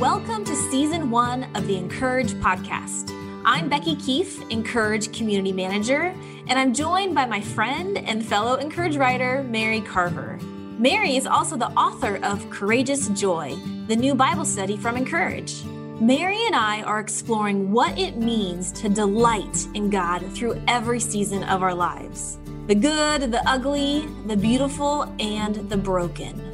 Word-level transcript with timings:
Welcome 0.00 0.46
to 0.46 0.56
season 0.56 1.10
one 1.10 1.44
of 1.54 1.66
the 1.66 1.76
Encourage 1.76 2.32
podcast. 2.36 3.10
I'm 3.44 3.68
Becky 3.68 3.94
Keife, 3.96 4.50
Encourage 4.50 5.12
Community 5.12 5.52
Manager, 5.52 6.14
and 6.48 6.58
I'm 6.58 6.72
joined 6.72 7.14
by 7.14 7.26
my 7.26 7.42
friend 7.42 7.98
and 7.98 8.24
fellow 8.24 8.54
Encourage 8.54 8.96
writer, 8.96 9.42
Mary 9.42 9.82
Carver. 9.82 10.38
Mary 10.78 11.18
is 11.18 11.26
also 11.26 11.54
the 11.54 11.68
author 11.72 12.16
of 12.22 12.48
Courageous 12.48 13.08
Joy, 13.08 13.54
the 13.88 13.94
new 13.94 14.14
Bible 14.14 14.46
study 14.46 14.78
from 14.78 14.96
Encourage. 14.96 15.62
Mary 16.00 16.46
and 16.46 16.56
I 16.56 16.80
are 16.80 16.98
exploring 16.98 17.70
what 17.70 17.98
it 17.98 18.16
means 18.16 18.72
to 18.80 18.88
delight 18.88 19.66
in 19.74 19.90
God 19.90 20.24
through 20.32 20.62
every 20.66 20.98
season 20.98 21.42
of 21.44 21.62
our 21.62 21.74
lives 21.74 22.38
the 22.68 22.74
good, 22.74 23.32
the 23.32 23.46
ugly, 23.46 24.08
the 24.24 24.36
beautiful, 24.36 25.14
and 25.18 25.56
the 25.68 25.76
broken. 25.76 26.49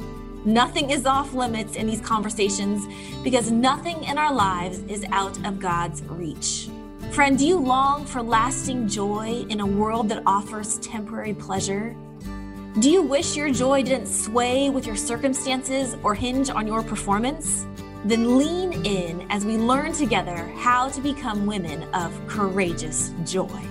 Nothing 0.47 0.91
is 0.91 1.05
off 1.05 1.33
limits 1.33 1.75
in 1.75 1.87
these 1.87 1.99
conversations 1.99 2.87
because 3.21 3.51
nothing 3.51 4.01
in 4.05 4.17
our 4.17 4.33
lives 4.33 4.79
is 4.87 5.03
out 5.11 5.37
of 5.45 5.59
God's 5.59 6.01
reach. 6.03 6.69
Friend, 7.11 7.37
do 7.37 7.45
you 7.45 7.57
long 7.57 8.05
for 8.05 8.21
lasting 8.21 8.87
joy 8.87 9.45
in 9.49 9.59
a 9.59 9.65
world 9.65 10.07
that 10.07 10.23
offers 10.25 10.77
temporary 10.77 11.33
pleasure? 11.33 11.93
Do 12.79 12.89
you 12.89 13.01
wish 13.01 13.35
your 13.35 13.51
joy 13.51 13.83
didn't 13.83 14.07
sway 14.07 14.69
with 14.69 14.87
your 14.87 14.95
circumstances 14.95 15.97
or 16.01 16.15
hinge 16.15 16.49
on 16.49 16.65
your 16.65 16.81
performance? 16.81 17.67
Then 18.05 18.37
lean 18.37 18.85
in 18.85 19.29
as 19.29 19.43
we 19.43 19.57
learn 19.57 19.91
together 19.91 20.49
how 20.55 20.87
to 20.87 21.01
become 21.01 21.45
women 21.45 21.83
of 21.93 22.13
courageous 22.25 23.11
joy. 23.25 23.61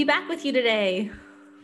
Be 0.00 0.04
back 0.04 0.30
with 0.30 0.46
you 0.46 0.52
today. 0.52 1.10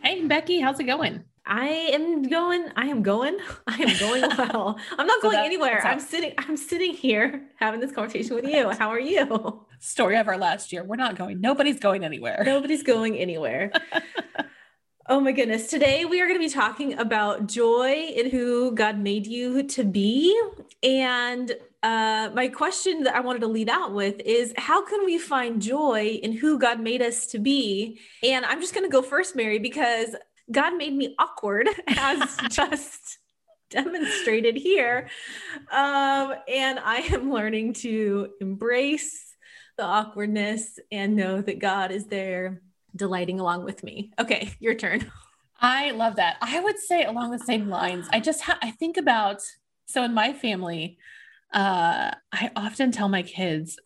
Hey, 0.03 0.23
Becky, 0.27 0.59
how's 0.59 0.79
it 0.79 0.83
going? 0.83 1.23
I 1.43 1.69
am 1.69 2.21
going. 2.21 2.67
I 2.75 2.85
am 2.85 3.01
going. 3.01 3.35
I 3.67 3.81
am 3.81 3.97
going 3.97 4.21
well. 4.37 4.79
I'm 4.95 5.07
not 5.07 5.23
so 5.23 5.31
going 5.31 5.43
anywhere. 5.43 5.83
I'm 5.83 5.99
sitting. 5.99 6.35
I'm 6.37 6.55
sitting 6.55 6.93
here 6.93 7.47
having 7.55 7.79
this 7.79 7.91
conversation 7.91 8.35
with 8.35 8.45
you. 8.45 8.69
How 8.69 8.89
are 8.89 8.99
you? 8.99 9.65
Story 9.79 10.17
of 10.17 10.27
our 10.27 10.37
last 10.37 10.71
year. 10.71 10.83
We're 10.83 10.97
not 10.97 11.15
going. 11.15 11.41
Nobody's 11.41 11.79
going 11.79 12.03
anywhere. 12.03 12.43
Nobody's 12.45 12.83
going 12.83 13.17
anywhere. 13.17 13.71
oh 15.09 15.19
my 15.19 15.31
goodness. 15.31 15.65
Today 15.65 16.05
we 16.05 16.21
are 16.21 16.27
going 16.27 16.39
to 16.39 16.47
be 16.47 16.53
talking 16.53 16.99
about 16.99 17.47
joy 17.47 17.93
in 18.15 18.29
who 18.29 18.71
God 18.75 18.99
made 18.99 19.25
you 19.25 19.63
to 19.63 19.83
be, 19.83 20.39
and 20.83 21.53
uh, 21.83 22.29
my 22.33 22.47
question 22.47 23.03
that 23.03 23.15
I 23.15 23.19
wanted 23.19 23.39
to 23.39 23.47
lead 23.47 23.69
out 23.69 23.93
with 23.93 24.19
is 24.21 24.53
how 24.57 24.83
can 24.83 25.05
we 25.05 25.17
find 25.17 25.61
joy 25.61 26.19
in 26.23 26.31
who 26.31 26.57
God 26.57 26.79
made 26.79 27.01
us 27.01 27.27
to 27.27 27.39
be? 27.39 27.99
And 28.23 28.45
I'm 28.45 28.61
just 28.61 28.73
going 28.73 28.85
to 28.85 28.91
go 28.91 29.01
first, 29.01 29.35
Mary, 29.35 29.59
because 29.59 30.15
God 30.51 30.75
made 30.75 30.93
me 30.93 31.15
awkward, 31.19 31.69
as 31.87 32.37
just 32.49 33.19
demonstrated 33.69 34.55
here. 34.55 35.09
Um, 35.71 36.33
and 36.47 36.79
I 36.79 36.97
am 37.11 37.31
learning 37.31 37.73
to 37.73 38.29
embrace 38.41 39.35
the 39.77 39.83
awkwardness 39.83 40.79
and 40.91 41.15
know 41.15 41.41
that 41.41 41.59
God 41.59 41.91
is 41.91 42.05
there 42.05 42.61
delighting 42.95 43.39
along 43.39 43.63
with 43.63 43.83
me. 43.83 44.11
Okay, 44.17 44.53
your 44.59 44.73
turn. 44.73 45.11
I 45.59 45.91
love 45.91 46.15
that. 46.15 46.37
I 46.41 46.59
would 46.59 46.79
say 46.79 47.03
along 47.03 47.31
the 47.31 47.39
same 47.39 47.69
lines. 47.69 48.07
I 48.11 48.19
just 48.19 48.41
ha- 48.41 48.59
I 48.61 48.71
think 48.71 48.97
about 48.97 49.41
so 49.85 50.03
in 50.03 50.13
my 50.13 50.33
family, 50.33 50.97
uh, 51.53 52.11
I 52.31 52.51
often 52.55 52.91
tell 52.91 53.09
my 53.09 53.23
kids, 53.23 53.79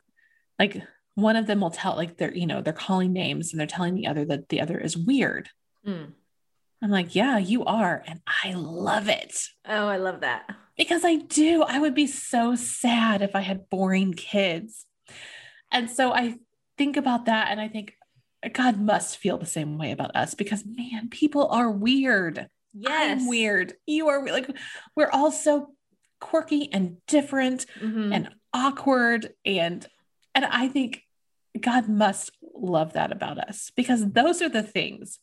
like 0.59 0.81
one 1.15 1.35
of 1.35 1.47
them 1.47 1.61
will 1.61 1.71
tell, 1.71 1.95
like 1.95 2.17
they're, 2.17 2.33
you 2.33 2.47
know, 2.47 2.61
they're 2.61 2.73
calling 2.73 3.13
names 3.13 3.51
and 3.51 3.59
they're 3.59 3.67
telling 3.67 3.95
the 3.95 4.07
other 4.07 4.25
that 4.25 4.49
the 4.49 4.61
other 4.61 4.77
is 4.77 4.97
weird. 4.97 5.49
Mm. 5.85 6.13
I'm 6.81 6.89
like, 6.89 7.15
yeah, 7.15 7.37
you 7.37 7.63
are. 7.65 8.03
And 8.07 8.21
I 8.43 8.53
love 8.53 9.07
it. 9.07 9.37
Oh, 9.67 9.87
I 9.87 9.97
love 9.97 10.21
that. 10.21 10.49
Because 10.77 11.05
I 11.05 11.17
do. 11.17 11.63
I 11.63 11.79
would 11.79 11.93
be 11.93 12.07
so 12.07 12.55
sad 12.55 13.21
if 13.21 13.35
I 13.35 13.41
had 13.41 13.69
boring 13.69 14.13
kids. 14.13 14.85
And 15.71 15.89
so 15.89 16.11
I 16.11 16.37
think 16.77 16.97
about 16.97 17.25
that 17.25 17.49
and 17.49 17.61
I 17.61 17.67
think 17.67 17.93
God 18.53 18.79
must 18.79 19.17
feel 19.17 19.37
the 19.37 19.45
same 19.45 19.77
way 19.77 19.91
about 19.91 20.15
us 20.15 20.33
because 20.33 20.65
man, 20.65 21.09
people 21.09 21.47
are 21.49 21.69
weird. 21.69 22.47
Yes. 22.73 23.21
I'm 23.21 23.27
weird. 23.27 23.73
You 23.85 24.07
are 24.09 24.25
like, 24.25 24.49
we're 24.95 25.11
all 25.11 25.31
so 25.31 25.73
quirky 26.21 26.71
and 26.71 26.97
different 27.07 27.65
mm-hmm. 27.79 28.13
and 28.13 28.29
awkward 28.53 29.33
and 29.45 29.85
and 30.33 30.45
I 30.45 30.69
think 30.69 31.03
God 31.59 31.89
must 31.89 32.31
love 32.55 32.93
that 32.93 33.11
about 33.11 33.37
us 33.37 33.71
because 33.75 34.11
those 34.11 34.41
are 34.41 34.49
the 34.49 34.63
things 34.63 35.19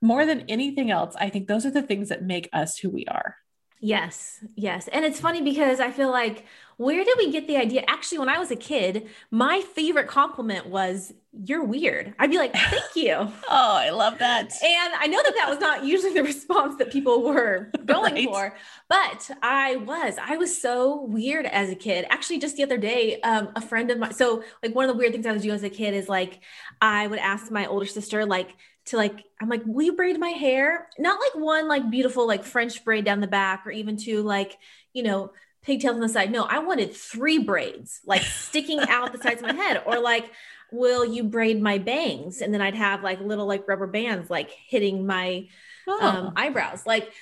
more 0.00 0.24
than 0.24 0.44
anything 0.48 0.92
else 0.92 1.16
I 1.18 1.30
think 1.30 1.48
those 1.48 1.66
are 1.66 1.72
the 1.72 1.82
things 1.82 2.10
that 2.10 2.22
make 2.22 2.48
us 2.52 2.78
who 2.78 2.90
we 2.90 3.04
are. 3.06 3.36
Yes, 3.80 4.44
yes. 4.56 4.88
And 4.88 5.04
it's 5.04 5.20
funny 5.20 5.42
because 5.42 5.80
I 5.80 5.90
feel 5.90 6.10
like 6.10 6.44
where 6.78 7.04
did 7.04 7.18
we 7.18 7.32
get 7.32 7.48
the 7.48 7.56
idea? 7.56 7.82
Actually, 7.88 8.20
when 8.20 8.28
I 8.28 8.38
was 8.38 8.52
a 8.52 8.56
kid, 8.56 9.08
my 9.32 9.60
favorite 9.74 10.06
compliment 10.06 10.66
was, 10.68 11.12
You're 11.32 11.64
weird. 11.64 12.14
I'd 12.20 12.30
be 12.30 12.38
like, 12.38 12.54
Thank 12.54 12.94
you. 12.94 13.14
oh, 13.18 13.32
I 13.48 13.90
love 13.90 14.20
that. 14.20 14.52
And 14.62 14.94
I 14.96 15.08
know 15.08 15.20
that 15.20 15.34
that 15.34 15.50
was 15.50 15.58
not 15.58 15.84
usually 15.84 16.14
the 16.14 16.22
response 16.32 16.76
that 16.78 16.92
people 16.92 17.24
were 17.24 17.72
going 17.84 18.14
right. 18.14 18.24
for, 18.26 18.56
but 18.88 19.28
I 19.42 19.74
was. 19.76 20.14
I 20.22 20.36
was 20.36 20.62
so 20.62 21.02
weird 21.02 21.46
as 21.46 21.68
a 21.68 21.74
kid. 21.74 22.06
Actually, 22.10 22.38
just 22.38 22.56
the 22.56 22.62
other 22.62 22.78
day, 22.78 23.20
um, 23.22 23.48
a 23.56 23.60
friend 23.60 23.90
of 23.90 23.98
mine, 23.98 24.14
so 24.14 24.44
like 24.62 24.72
one 24.72 24.88
of 24.88 24.94
the 24.94 24.98
weird 24.98 25.10
things 25.10 25.26
I 25.26 25.32
was 25.32 25.42
doing 25.42 25.56
as 25.56 25.64
a 25.64 25.70
kid 25.70 25.94
is 25.94 26.08
like, 26.08 26.38
I 26.80 27.08
would 27.08 27.18
ask 27.18 27.50
my 27.50 27.66
older 27.66 27.86
sister, 27.86 28.24
like, 28.24 28.54
to 28.84 28.96
like 28.96 29.22
i'm 29.38 29.50
like 29.50 29.60
will 29.66 29.82
you 29.82 29.92
braid 29.92 30.18
my 30.18 30.30
hair 30.30 30.88
not 30.98 31.20
like 31.20 31.34
one 31.34 31.68
like 31.68 31.90
beautiful 31.90 32.26
like 32.26 32.42
french 32.42 32.82
braid 32.86 33.04
down 33.04 33.20
the 33.20 33.26
back 33.26 33.66
or 33.66 33.70
even 33.70 33.98
to 33.98 34.22
like 34.22 34.56
you 34.94 35.02
know 35.02 35.30
pigtails 35.68 35.94
on 35.94 36.00
the 36.00 36.08
side 36.08 36.32
no 36.32 36.44
i 36.44 36.58
wanted 36.58 36.94
three 36.94 37.38
braids 37.38 38.00
like 38.04 38.22
sticking 38.22 38.80
out 38.88 39.12
the 39.12 39.18
sides 39.18 39.42
of 39.42 39.46
my 39.46 39.54
head 39.54 39.82
or 39.86 40.00
like 40.00 40.30
will 40.72 41.04
you 41.04 41.22
braid 41.22 41.62
my 41.62 41.78
bangs 41.78 42.40
and 42.40 42.52
then 42.52 42.60
i'd 42.60 42.74
have 42.74 43.02
like 43.02 43.20
little 43.20 43.46
like 43.46 43.68
rubber 43.68 43.86
bands 43.86 44.28
like 44.30 44.50
hitting 44.66 45.06
my 45.06 45.46
oh. 45.86 46.00
um, 46.00 46.32
eyebrows 46.34 46.84
like 46.86 47.12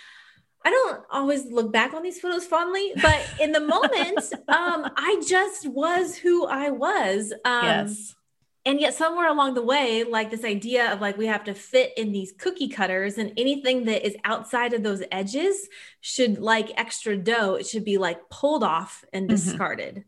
I 0.64 0.70
don't 0.70 1.04
always 1.12 1.44
look 1.44 1.70
back 1.70 1.94
on 1.94 2.02
these 2.02 2.18
photos 2.18 2.44
fondly, 2.44 2.92
but 3.00 3.24
in 3.40 3.52
the 3.52 3.60
moment, 3.60 4.18
um, 4.48 4.90
I 4.96 5.22
just 5.24 5.64
was 5.64 6.16
who 6.16 6.44
I 6.44 6.70
was. 6.70 7.32
Um, 7.44 7.64
yes 7.64 8.16
and 8.66 8.80
yet 8.80 8.94
somewhere 8.94 9.28
along 9.28 9.54
the 9.54 9.62
way 9.62 10.02
like 10.02 10.28
this 10.28 10.44
idea 10.44 10.92
of 10.92 11.00
like 11.00 11.16
we 11.16 11.26
have 11.26 11.44
to 11.44 11.54
fit 11.54 11.92
in 11.96 12.12
these 12.12 12.34
cookie 12.36 12.68
cutters 12.68 13.16
and 13.16 13.32
anything 13.36 13.84
that 13.84 14.04
is 14.04 14.16
outside 14.24 14.74
of 14.74 14.82
those 14.82 15.02
edges 15.10 15.68
should 16.00 16.38
like 16.38 16.70
extra 16.76 17.16
dough 17.16 17.54
it 17.54 17.66
should 17.66 17.84
be 17.84 17.96
like 17.96 18.28
pulled 18.28 18.64
off 18.64 19.04
and 19.12 19.28
mm-hmm. 19.28 19.36
discarded 19.36 20.04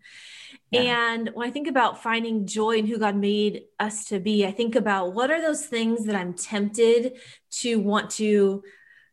yeah. 0.70 1.12
and 1.12 1.30
when 1.32 1.48
i 1.48 1.50
think 1.50 1.68
about 1.68 2.02
finding 2.02 2.46
joy 2.46 2.76
in 2.76 2.86
who 2.86 2.98
god 2.98 3.16
made 3.16 3.62
us 3.78 4.06
to 4.06 4.18
be 4.18 4.44
i 4.44 4.50
think 4.50 4.74
about 4.74 5.14
what 5.14 5.30
are 5.30 5.40
those 5.40 5.64
things 5.64 6.04
that 6.04 6.16
i'm 6.16 6.34
tempted 6.34 7.16
to 7.50 7.76
want 7.76 8.10
to 8.10 8.62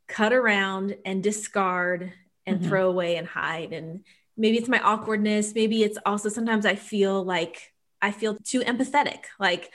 cut 0.08 0.34
around 0.34 0.98
and 1.06 1.24
discard 1.24 2.12
and 2.46 2.60
mm-hmm. 2.60 2.68
throw 2.68 2.90
away 2.90 3.16
and 3.16 3.28
hide 3.28 3.74
and 3.74 4.04
maybe 4.38 4.58
it's 4.58 4.68
my 4.68 4.80
awkwardness 4.80 5.54
maybe 5.56 5.84
it's 5.84 5.98
also 6.06 6.30
sometimes 6.30 6.66
i 6.66 6.76
feel 6.76 7.24
like 7.24 7.75
I 8.06 8.12
feel 8.12 8.36
too 8.36 8.62
empathetic. 8.62 9.24
Like 9.40 9.72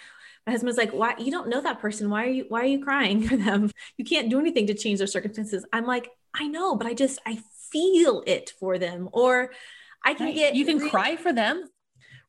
my 0.46 0.52
husband's 0.52 0.78
like, 0.78 0.92
why 0.92 1.16
you 1.18 1.32
don't 1.32 1.48
know 1.48 1.60
that 1.60 1.80
person? 1.80 2.10
Why 2.10 2.24
are 2.24 2.30
you 2.30 2.44
why 2.48 2.60
are 2.60 2.66
you 2.66 2.82
crying 2.84 3.26
for 3.28 3.36
them? 3.36 3.70
You 3.96 4.04
can't 4.04 4.30
do 4.30 4.38
anything 4.38 4.68
to 4.68 4.74
change 4.74 4.98
their 4.98 5.08
circumstances. 5.08 5.66
I'm 5.72 5.84
like, 5.84 6.08
I 6.32 6.46
know, 6.46 6.76
but 6.76 6.86
I 6.86 6.94
just 6.94 7.18
I 7.26 7.42
feel 7.72 8.22
it 8.26 8.52
for 8.60 8.78
them. 8.78 9.08
Or 9.12 9.50
I 10.04 10.14
can 10.14 10.26
right. 10.26 10.34
get 10.34 10.54
you 10.54 10.64
can 10.64 10.78
re- 10.78 10.90
cry 10.90 11.16
for 11.16 11.32
them. 11.32 11.68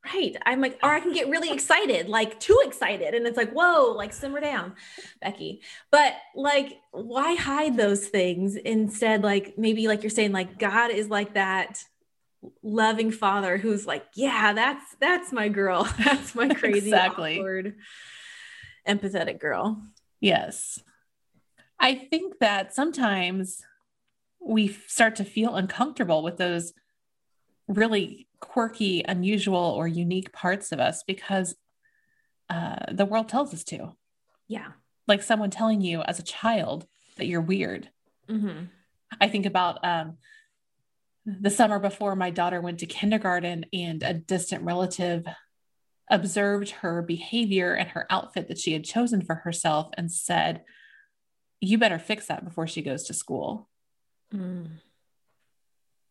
Right. 0.03 0.35
I'm 0.47 0.59
like, 0.59 0.79
or 0.81 0.89
I 0.89 0.99
can 0.99 1.13
get 1.13 1.29
really 1.29 1.51
excited, 1.51 2.09
like 2.09 2.39
too 2.39 2.59
excited. 2.65 3.13
And 3.13 3.27
it's 3.27 3.37
like, 3.37 3.51
whoa, 3.51 3.93
like 3.95 4.13
simmer 4.13 4.41
down, 4.41 4.73
Becky. 5.21 5.61
But 5.91 6.15
like, 6.35 6.79
why 6.89 7.35
hide 7.35 7.77
those 7.77 8.07
things? 8.07 8.55
Instead, 8.55 9.21
like 9.21 9.59
maybe 9.59 9.87
like 9.87 10.01
you're 10.01 10.09
saying, 10.09 10.31
like 10.31 10.57
God 10.57 10.89
is 10.89 11.07
like 11.09 11.35
that 11.35 11.83
loving 12.63 13.11
father 13.11 13.57
who's 13.57 13.85
like, 13.85 14.05
yeah, 14.15 14.53
that's 14.53 14.95
that's 14.99 15.31
my 15.31 15.49
girl. 15.49 15.83
That's 15.97 16.35
my 16.35 16.49
crazy 16.49 16.89
exactly. 16.89 17.37
awkward 17.37 17.75
empathetic 18.87 19.39
girl. 19.39 19.81
Yes. 20.19 20.79
I 21.79 21.95
think 21.95 22.39
that 22.39 22.73
sometimes 22.73 23.63
we 24.39 24.67
start 24.87 25.15
to 25.17 25.23
feel 25.23 25.55
uncomfortable 25.55 26.23
with 26.23 26.37
those 26.37 26.73
really 27.67 28.27
quirky, 28.39 29.03
unusual, 29.07 29.57
or 29.57 29.87
unique 29.87 30.31
parts 30.31 30.71
of 30.71 30.79
us 30.79 31.03
because 31.03 31.55
uh, 32.49 32.77
the 32.91 33.05
world 33.05 33.29
tells 33.29 33.53
us 33.53 33.63
to. 33.65 33.95
Yeah. 34.47 34.71
Like 35.07 35.23
someone 35.23 35.49
telling 35.49 35.81
you 35.81 36.01
as 36.01 36.19
a 36.19 36.23
child 36.23 36.85
that 37.17 37.27
you're 37.27 37.41
weird. 37.41 37.89
Mm-hmm. 38.29 38.65
I 39.19 39.27
think 39.27 39.45
about 39.45 39.83
um, 39.83 40.17
the 41.25 41.49
summer 41.49 41.79
before 41.79 42.15
my 42.15 42.29
daughter 42.29 42.61
went 42.61 42.79
to 42.79 42.85
kindergarten 42.85 43.65
and 43.73 44.01
a 44.03 44.13
distant 44.13 44.63
relative 44.63 45.25
observed 46.09 46.69
her 46.69 47.01
behavior 47.01 47.73
and 47.73 47.89
her 47.89 48.05
outfit 48.09 48.47
that 48.47 48.57
she 48.57 48.73
had 48.73 48.83
chosen 48.83 49.21
for 49.21 49.35
herself 49.35 49.89
and 49.97 50.11
said, 50.11 50.63
You 51.59 51.77
better 51.77 51.99
fix 51.99 52.27
that 52.27 52.43
before 52.43 52.67
she 52.67 52.81
goes 52.81 53.03
to 53.03 53.13
school. 53.13 53.69
Mm. 54.33 54.67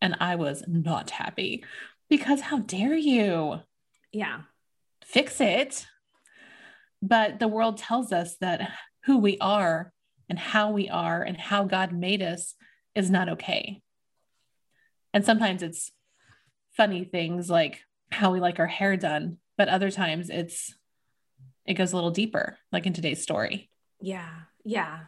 And 0.01 0.17
I 0.21 0.37
was 0.37 0.65
not 0.67 1.11
happy 1.11 1.65
because 2.09 2.41
how 2.41 2.61
dare 2.61 2.95
you? 2.95 3.61
Yeah. 4.13 4.43
Fix 5.05 5.41
it. 5.41 5.87
But 7.03 7.39
the 7.39 7.49
world 7.49 7.77
tells 7.77 8.13
us 8.13 8.37
that 8.41 8.71
who 9.05 9.19
we 9.19 9.39
are 9.39 9.93
and 10.29 10.39
how 10.39 10.71
we 10.71 10.89
are 10.89 11.23
and 11.23 11.37
how 11.37 11.65
God 11.65 11.93
made 11.93 12.23
us 12.23 12.55
is 12.95 13.11
not 13.11 13.29
okay. 13.31 13.83
And 15.13 15.25
sometimes 15.25 15.63
it's 15.63 15.91
funny 16.77 17.05
things 17.05 17.51
like 17.51 17.81
how 18.11 18.33
we 18.33 18.41
like 18.41 18.59
our 18.59 18.67
hair 18.67 18.97
done, 18.97 19.39
but 19.57 19.69
other 19.69 19.91
times 19.91 20.31
it's 20.31 20.75
it 21.67 21.75
goes 21.75 21.93
a 21.93 21.97
little 21.97 22.11
deeper, 22.11 22.59
like 22.73 22.87
in 22.87 22.93
today's 22.93 23.23
story. 23.23 23.71
Yeah. 24.01 24.29
Yeah, 24.65 24.99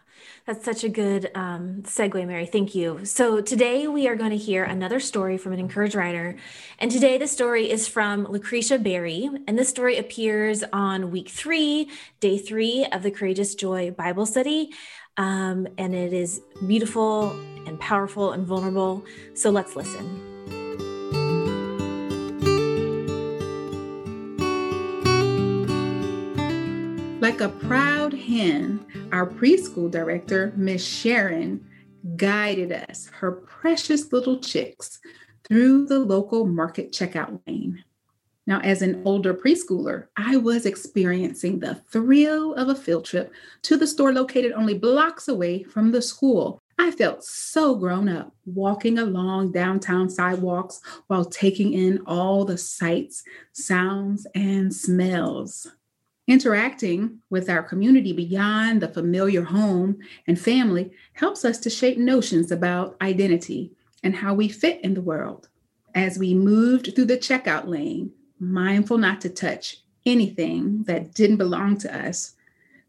that's 0.46 0.64
such 0.64 0.82
a 0.82 0.88
good 0.88 1.30
um, 1.34 1.82
segue, 1.82 2.26
Mary. 2.26 2.46
Thank 2.46 2.74
you. 2.74 3.04
So, 3.04 3.42
today 3.42 3.86
we 3.86 4.08
are 4.08 4.16
going 4.16 4.30
to 4.30 4.36
hear 4.38 4.64
another 4.64 4.98
story 4.98 5.36
from 5.36 5.52
an 5.52 5.58
encouraged 5.58 5.94
writer. 5.94 6.36
And 6.78 6.90
today 6.90 7.18
the 7.18 7.26
story 7.26 7.70
is 7.70 7.86
from 7.86 8.24
Lucretia 8.24 8.78
Berry. 8.78 9.28
And 9.46 9.58
this 9.58 9.68
story 9.68 9.98
appears 9.98 10.64
on 10.72 11.10
week 11.10 11.28
three, 11.28 11.90
day 12.20 12.38
three 12.38 12.86
of 12.90 13.02
the 13.02 13.10
Courageous 13.10 13.54
Joy 13.54 13.90
Bible 13.90 14.24
study. 14.24 14.70
Um, 15.16 15.66
and 15.78 15.94
it 15.94 16.12
is 16.12 16.40
beautiful 16.66 17.30
and 17.66 17.78
powerful 17.80 18.32
and 18.32 18.46
vulnerable. 18.46 19.04
So, 19.34 19.50
let's 19.50 19.76
listen. 19.76 20.28
Like 27.20 27.40
a 27.40 27.50
proud 27.50 28.14
hen, 28.14 28.84
our 29.12 29.26
preschool 29.28 29.90
director, 29.90 30.52
Miss 30.56 30.84
Sharon, 30.84 31.64
guided 32.16 32.72
us, 32.72 33.08
her 33.12 33.30
precious 33.30 34.12
little 34.12 34.40
chicks, 34.40 34.98
through 35.44 35.86
the 35.86 36.00
local 36.00 36.46
market 36.46 36.92
checkout 36.92 37.40
lane. 37.46 37.84
Now, 38.52 38.60
as 38.60 38.82
an 38.82 39.00
older 39.06 39.32
preschooler, 39.32 40.08
I 40.14 40.36
was 40.36 40.66
experiencing 40.66 41.60
the 41.60 41.76
thrill 41.90 42.52
of 42.52 42.68
a 42.68 42.74
field 42.74 43.06
trip 43.06 43.32
to 43.62 43.78
the 43.78 43.86
store 43.86 44.12
located 44.12 44.52
only 44.52 44.76
blocks 44.76 45.26
away 45.26 45.62
from 45.62 45.90
the 45.90 46.02
school. 46.02 46.60
I 46.78 46.90
felt 46.90 47.24
so 47.24 47.74
grown 47.74 48.10
up 48.10 48.34
walking 48.44 48.98
along 48.98 49.52
downtown 49.52 50.10
sidewalks 50.10 50.82
while 51.06 51.24
taking 51.24 51.72
in 51.72 52.02
all 52.04 52.44
the 52.44 52.58
sights, 52.58 53.24
sounds, 53.54 54.26
and 54.34 54.74
smells. 54.74 55.68
Interacting 56.28 57.20
with 57.30 57.48
our 57.48 57.62
community 57.62 58.12
beyond 58.12 58.82
the 58.82 58.88
familiar 58.88 59.44
home 59.44 59.96
and 60.26 60.38
family 60.38 60.92
helps 61.14 61.46
us 61.46 61.56
to 61.60 61.70
shape 61.70 61.96
notions 61.96 62.52
about 62.52 62.98
identity 63.00 63.72
and 64.02 64.14
how 64.14 64.34
we 64.34 64.50
fit 64.50 64.78
in 64.84 64.92
the 64.92 65.00
world. 65.00 65.48
As 65.94 66.18
we 66.18 66.34
moved 66.34 66.94
through 66.94 67.06
the 67.06 67.16
checkout 67.16 67.66
lane, 67.66 68.12
mindful 68.42 68.98
not 68.98 69.20
to 69.20 69.28
touch 69.28 69.78
anything 70.04 70.82
that 70.84 71.14
didn't 71.14 71.36
belong 71.36 71.78
to 71.78 72.06
us, 72.06 72.34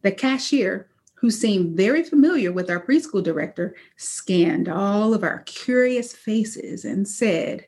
the 0.01 0.11
cashier, 0.11 0.89
who 1.15 1.29
seemed 1.29 1.77
very 1.77 2.03
familiar 2.03 2.51
with 2.51 2.69
our 2.69 2.83
preschool 2.85 3.23
director, 3.23 3.75
scanned 3.95 4.67
all 4.67 5.13
of 5.13 5.23
our 5.23 5.39
curious 5.45 6.13
faces 6.13 6.83
and 6.83 7.07
said, 7.07 7.65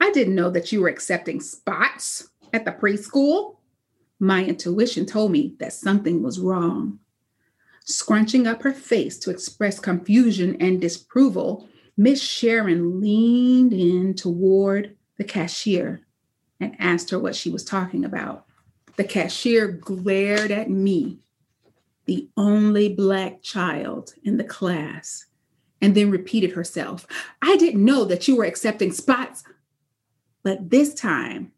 I 0.00 0.10
didn't 0.10 0.34
know 0.34 0.50
that 0.50 0.70
you 0.70 0.82
were 0.82 0.88
accepting 0.88 1.40
spots 1.40 2.28
at 2.52 2.64
the 2.66 2.72
preschool. 2.72 3.56
My 4.18 4.44
intuition 4.44 5.06
told 5.06 5.32
me 5.32 5.54
that 5.60 5.72
something 5.72 6.22
was 6.22 6.38
wrong. 6.38 6.98
Scrunching 7.86 8.46
up 8.46 8.62
her 8.62 8.72
face 8.72 9.18
to 9.20 9.30
express 9.30 9.78
confusion 9.78 10.56
and 10.60 10.80
disapproval, 10.80 11.68
Miss 11.96 12.22
Sharon 12.22 13.00
leaned 13.00 13.72
in 13.72 14.14
toward 14.14 14.96
the 15.16 15.24
cashier 15.24 16.03
and 16.64 16.76
asked 16.80 17.10
her 17.10 17.18
what 17.18 17.36
she 17.36 17.50
was 17.50 17.64
talking 17.64 18.04
about. 18.04 18.46
The 18.96 19.04
cashier 19.04 19.68
glared 19.68 20.50
at 20.50 20.70
me, 20.70 21.18
the 22.06 22.28
only 22.36 22.88
Black 22.88 23.42
child 23.42 24.14
in 24.22 24.36
the 24.36 24.44
class, 24.44 25.26
and 25.80 25.94
then 25.94 26.10
repeated 26.10 26.52
herself 26.52 27.06
I 27.42 27.56
didn't 27.56 27.84
know 27.84 28.04
that 28.04 28.26
you 28.28 28.36
were 28.36 28.44
accepting 28.44 28.92
spots. 28.92 29.44
But 30.42 30.70
this 30.70 30.94
time, 30.94 31.52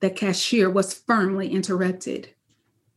the 0.00 0.10
cashier 0.10 0.70
was 0.70 0.94
firmly 0.94 1.48
interrupted. 1.48 2.30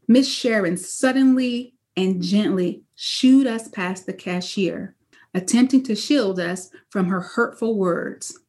Miss 0.07 0.27
Sharon 0.27 0.77
suddenly 0.77 1.75
and 1.95 2.21
gently 2.21 2.83
shooed 2.95 3.47
us 3.47 3.67
past 3.67 4.05
the 4.05 4.13
cashier, 4.13 4.95
attempting 5.33 5.83
to 5.83 5.95
shield 5.95 6.39
us 6.39 6.69
from 6.89 7.07
her 7.07 7.21
hurtful 7.21 7.77
words. 7.77 8.39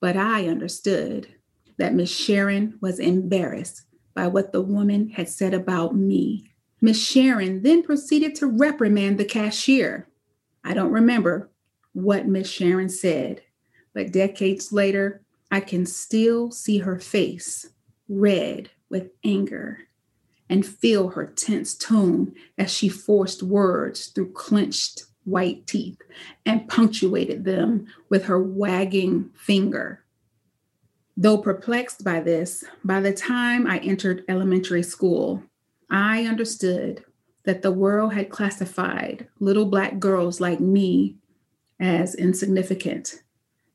But 0.00 0.16
I 0.16 0.48
understood 0.48 1.28
that 1.82 1.94
Miss 1.94 2.16
Sharon 2.16 2.78
was 2.80 3.00
embarrassed 3.00 3.82
by 4.14 4.28
what 4.28 4.52
the 4.52 4.60
woman 4.60 5.08
had 5.08 5.28
said 5.28 5.52
about 5.52 5.96
me. 5.96 6.44
Miss 6.80 7.04
Sharon 7.04 7.64
then 7.64 7.82
proceeded 7.82 8.36
to 8.36 8.46
reprimand 8.46 9.18
the 9.18 9.24
cashier. 9.24 10.06
I 10.62 10.74
don't 10.74 10.92
remember 10.92 11.50
what 11.92 12.28
Miss 12.28 12.48
Sharon 12.48 12.88
said, 12.88 13.42
but 13.94 14.12
decades 14.12 14.72
later, 14.72 15.24
I 15.50 15.58
can 15.58 15.84
still 15.84 16.52
see 16.52 16.78
her 16.78 17.00
face, 17.00 17.68
red 18.08 18.70
with 18.88 19.10
anger, 19.24 19.80
and 20.48 20.64
feel 20.64 21.08
her 21.08 21.26
tense 21.26 21.74
tone 21.74 22.32
as 22.56 22.72
she 22.72 22.88
forced 22.88 23.42
words 23.42 24.06
through 24.06 24.30
clenched 24.34 25.06
white 25.24 25.66
teeth 25.66 25.98
and 26.46 26.68
punctuated 26.68 27.44
them 27.44 27.86
with 28.08 28.26
her 28.26 28.40
wagging 28.40 29.30
finger. 29.34 30.01
Though 31.16 31.38
perplexed 31.38 32.04
by 32.04 32.20
this, 32.20 32.64
by 32.84 33.00
the 33.00 33.12
time 33.12 33.66
I 33.66 33.78
entered 33.78 34.24
elementary 34.28 34.82
school, 34.82 35.42
I 35.90 36.24
understood 36.24 37.04
that 37.44 37.62
the 37.62 37.72
world 37.72 38.14
had 38.14 38.30
classified 38.30 39.28
little 39.40 39.66
Black 39.66 39.98
girls 39.98 40.40
like 40.40 40.60
me 40.60 41.16
as 41.78 42.14
insignificant 42.14 43.22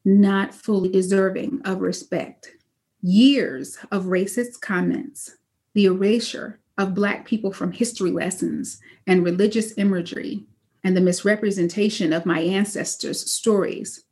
not 0.07 0.56
fully 0.56 0.88
deserving 0.88 1.62
of 1.66 1.81
respect. 1.81 2.54
Years 3.01 3.78
of 3.92 4.06
racist 4.06 4.62
comments, 4.62 5.36
the 5.74 5.84
erasure 5.84 6.62
of 6.77 6.96
Black 6.96 7.25
people 7.25 7.51
from 7.51 7.74
history 7.74 8.10
lessons 8.10 8.79
and 9.06 9.25
religious 9.25 9.77
imagery, 9.77 10.46
and 10.82 10.96
the 10.96 11.01
misrepresentation 11.01 12.13
of 12.13 12.25
my 12.25 12.39
ancestors' 12.39 13.29
stories 13.29 14.06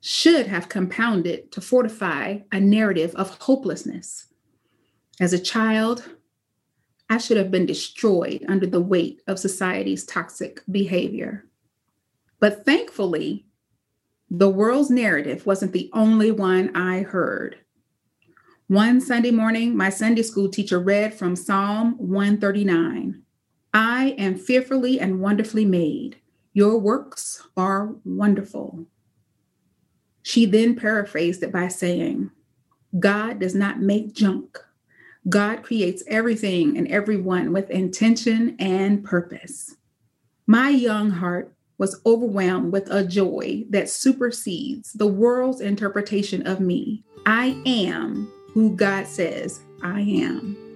should 0.00 0.46
have 0.46 0.68
compounded 0.68 1.50
to 1.52 1.60
fortify 1.60 2.38
a 2.52 2.60
narrative 2.60 3.14
of 3.14 3.38
hopelessness. 3.38 4.26
As 5.20 5.32
a 5.32 5.38
child, 5.38 6.04
I 7.10 7.18
should 7.18 7.36
have 7.36 7.50
been 7.50 7.66
destroyed 7.66 8.44
under 8.48 8.66
the 8.66 8.80
weight 8.80 9.22
of 9.26 9.38
society's 9.38 10.04
toxic 10.04 10.62
behavior. 10.70 11.46
But 12.38 12.64
thankfully, 12.64 13.46
the 14.30 14.50
world's 14.50 14.90
narrative 14.90 15.46
wasn't 15.46 15.72
the 15.72 15.90
only 15.92 16.30
one 16.30 16.74
I 16.76 17.00
heard. 17.00 17.56
One 18.66 19.00
Sunday 19.00 19.30
morning, 19.30 19.76
my 19.76 19.88
Sunday 19.88 20.22
school 20.22 20.50
teacher 20.50 20.78
read 20.78 21.14
from 21.14 21.34
Psalm 21.34 21.96
139 21.96 23.22
I 23.74 24.14
am 24.18 24.36
fearfully 24.36 25.00
and 25.00 25.20
wonderfully 25.20 25.64
made. 25.64 26.16
Your 26.52 26.78
works 26.78 27.46
are 27.56 27.94
wonderful. 28.04 28.86
She 30.28 30.44
then 30.44 30.76
paraphrased 30.76 31.42
it 31.42 31.50
by 31.50 31.68
saying, 31.68 32.30
God 32.98 33.38
does 33.38 33.54
not 33.54 33.80
make 33.80 34.12
junk. 34.12 34.58
God 35.26 35.62
creates 35.62 36.02
everything 36.06 36.76
and 36.76 36.86
everyone 36.88 37.50
with 37.50 37.70
intention 37.70 38.54
and 38.58 39.02
purpose. 39.02 39.76
My 40.46 40.68
young 40.68 41.08
heart 41.08 41.54
was 41.78 42.02
overwhelmed 42.04 42.74
with 42.74 42.90
a 42.90 43.06
joy 43.06 43.64
that 43.70 43.88
supersedes 43.88 44.92
the 44.92 45.06
world's 45.06 45.62
interpretation 45.62 46.46
of 46.46 46.60
me. 46.60 47.04
I 47.24 47.58
am 47.64 48.30
who 48.52 48.76
God 48.76 49.06
says 49.06 49.60
I 49.82 50.02
am. 50.02 50.67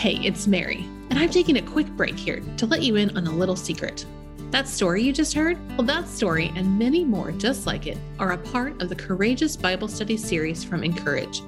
Hey, 0.00 0.18
it's 0.24 0.46
Mary, 0.46 0.88
and 1.10 1.18
I'm 1.18 1.28
taking 1.28 1.58
a 1.58 1.62
quick 1.62 1.86
break 1.88 2.18
here 2.18 2.40
to 2.56 2.64
let 2.64 2.82
you 2.82 2.96
in 2.96 3.14
on 3.18 3.26
a 3.26 3.34
little 3.34 3.54
secret. 3.54 4.06
That 4.50 4.66
story 4.66 5.02
you 5.02 5.12
just 5.12 5.34
heard? 5.34 5.58
Well, 5.76 5.86
that 5.88 6.08
story 6.08 6.50
and 6.56 6.78
many 6.78 7.04
more 7.04 7.32
just 7.32 7.66
like 7.66 7.86
it 7.86 7.98
are 8.18 8.32
a 8.32 8.38
part 8.38 8.80
of 8.80 8.88
the 8.88 8.94
Courageous 8.94 9.56
Bible 9.56 9.88
Study 9.88 10.16
series 10.16 10.64
from 10.64 10.84
Encourage. 10.84 11.42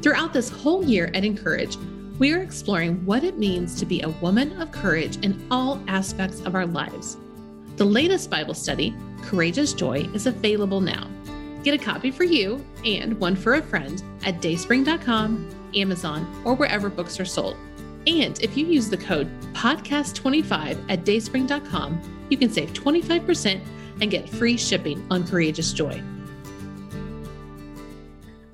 Throughout 0.00 0.32
this 0.32 0.48
whole 0.48 0.84
year 0.84 1.10
at 1.12 1.24
Encourage, 1.24 1.76
we 2.20 2.32
are 2.32 2.40
exploring 2.40 3.04
what 3.04 3.24
it 3.24 3.36
means 3.36 3.74
to 3.80 3.84
be 3.84 4.02
a 4.02 4.10
woman 4.10 4.62
of 4.62 4.70
courage 4.70 5.16
in 5.24 5.44
all 5.50 5.82
aspects 5.88 6.40
of 6.42 6.54
our 6.54 6.66
lives. 6.66 7.16
The 7.78 7.84
latest 7.84 8.30
Bible 8.30 8.54
study, 8.54 8.94
Courageous 9.22 9.72
Joy, 9.72 10.08
is 10.14 10.26
available 10.28 10.80
now. 10.80 11.08
Get 11.64 11.74
a 11.74 11.84
copy 11.84 12.12
for 12.12 12.22
you 12.22 12.64
and 12.84 13.18
one 13.18 13.34
for 13.34 13.54
a 13.54 13.62
friend 13.62 14.00
at 14.24 14.40
dayspring.com, 14.40 15.50
Amazon, 15.74 16.42
or 16.44 16.54
wherever 16.54 16.88
books 16.88 17.18
are 17.18 17.24
sold. 17.24 17.56
And 18.08 18.42
if 18.42 18.56
you 18.56 18.66
use 18.66 18.88
the 18.88 18.96
code 18.96 19.28
podcast25 19.52 20.82
at 20.88 21.04
dayspring.com, 21.04 22.26
you 22.30 22.38
can 22.38 22.48
save 22.48 22.72
25% 22.72 23.60
and 24.00 24.10
get 24.10 24.26
free 24.26 24.56
shipping 24.56 25.06
on 25.10 25.26
Courageous 25.26 25.74
Joy. 25.74 26.02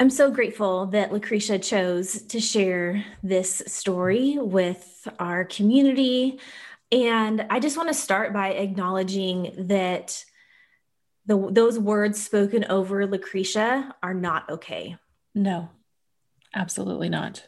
I'm 0.01 0.11
so 0.11 0.33
grateful 0.33 0.87
that 0.87 1.13
Lucretia 1.13 1.61
chose 1.61 2.23
to 2.23 2.41
share 2.41 3.05
this 3.23 3.63
story 3.69 4.39
with 4.41 5.07
our 5.21 5.45
community. 5.45 6.41
And 6.91 7.47
I 7.49 7.61
just 7.61 7.77
want 7.77 7.91
to 7.91 7.95
start 7.95 8.33
by 8.33 8.55
acknowledging 8.55 9.55
that 9.69 10.25
the, 11.27 11.49
those 11.49 11.79
words 11.79 12.23
spoken 12.23 12.65
over 12.65 13.07
Lucretia 13.07 13.95
are 14.03 14.15
not 14.15 14.51
okay. 14.51 14.97
No, 15.33 15.69
absolutely 16.53 17.09
not. 17.09 17.47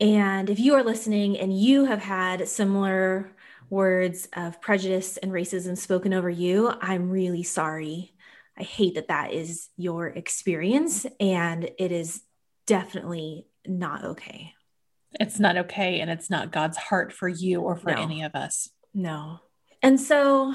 And 0.00 0.48
if 0.48 0.58
you 0.58 0.74
are 0.74 0.82
listening 0.82 1.38
and 1.38 1.58
you 1.58 1.84
have 1.84 2.00
had 2.00 2.48
similar 2.48 3.32
words 3.68 4.28
of 4.32 4.60
prejudice 4.60 5.18
and 5.18 5.30
racism 5.30 5.76
spoken 5.76 6.14
over 6.14 6.30
you, 6.30 6.72
I'm 6.80 7.10
really 7.10 7.42
sorry. 7.42 8.14
I 8.58 8.62
hate 8.62 8.94
that 8.94 9.08
that 9.08 9.32
is 9.32 9.68
your 9.76 10.08
experience, 10.08 11.06
and 11.18 11.70
it 11.78 11.92
is 11.92 12.22
definitely 12.66 13.46
not 13.66 14.04
okay. 14.04 14.54
It's 15.18 15.38
not 15.38 15.56
okay, 15.56 16.00
and 16.00 16.10
it's 16.10 16.30
not 16.30 16.52
God's 16.52 16.76
heart 16.76 17.12
for 17.12 17.28
you 17.28 17.60
or 17.60 17.76
for 17.76 17.90
no. 17.90 18.02
any 18.02 18.22
of 18.22 18.34
us. 18.34 18.70
No. 18.92 19.40
And 19.82 20.00
so, 20.00 20.54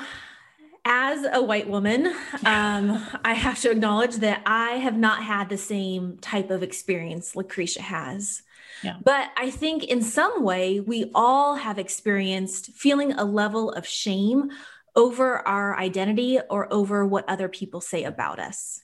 as 0.85 1.25
a 1.33 1.41
white 1.41 1.67
woman, 1.67 2.07
um, 2.45 3.05
I 3.25 3.33
have 3.33 3.59
to 3.61 3.71
acknowledge 3.71 4.17
that 4.17 4.43
I 4.45 4.73
have 4.73 4.95
not 4.95 5.23
had 5.23 5.49
the 5.49 5.57
same 5.57 6.17
type 6.19 6.51
of 6.51 6.61
experience 6.61 7.35
Lucretia 7.35 7.81
has. 7.81 8.43
Yeah. 8.83 8.97
But 9.03 9.31
I 9.35 9.49
think 9.49 9.83
in 9.83 10.03
some 10.03 10.43
way, 10.43 10.79
we 10.79 11.11
all 11.15 11.55
have 11.55 11.79
experienced 11.79 12.71
feeling 12.73 13.13
a 13.13 13.23
level 13.23 13.71
of 13.71 13.87
shame 13.87 14.51
over 14.95 15.39
our 15.47 15.77
identity 15.77 16.39
or 16.49 16.71
over 16.71 17.05
what 17.05 17.27
other 17.27 17.49
people 17.49 17.81
say 17.81 18.03
about 18.03 18.39
us. 18.39 18.81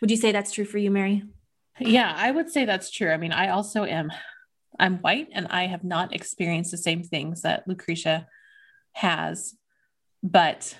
Would 0.00 0.10
you 0.10 0.16
say 0.16 0.32
that's 0.32 0.52
true 0.52 0.64
for 0.64 0.78
you, 0.78 0.90
Mary? 0.90 1.24
Yeah, 1.78 2.12
I 2.16 2.30
would 2.30 2.50
say 2.50 2.64
that's 2.64 2.90
true. 2.90 3.10
I 3.10 3.18
mean, 3.18 3.32
I 3.32 3.50
also 3.50 3.84
am 3.84 4.10
I'm 4.78 4.98
white 4.98 5.28
and 5.32 5.46
I 5.48 5.66
have 5.66 5.84
not 5.84 6.14
experienced 6.14 6.70
the 6.70 6.78
same 6.78 7.02
things 7.02 7.42
that 7.42 7.66
Lucretia 7.66 8.26
has, 8.92 9.54
but 10.22 10.76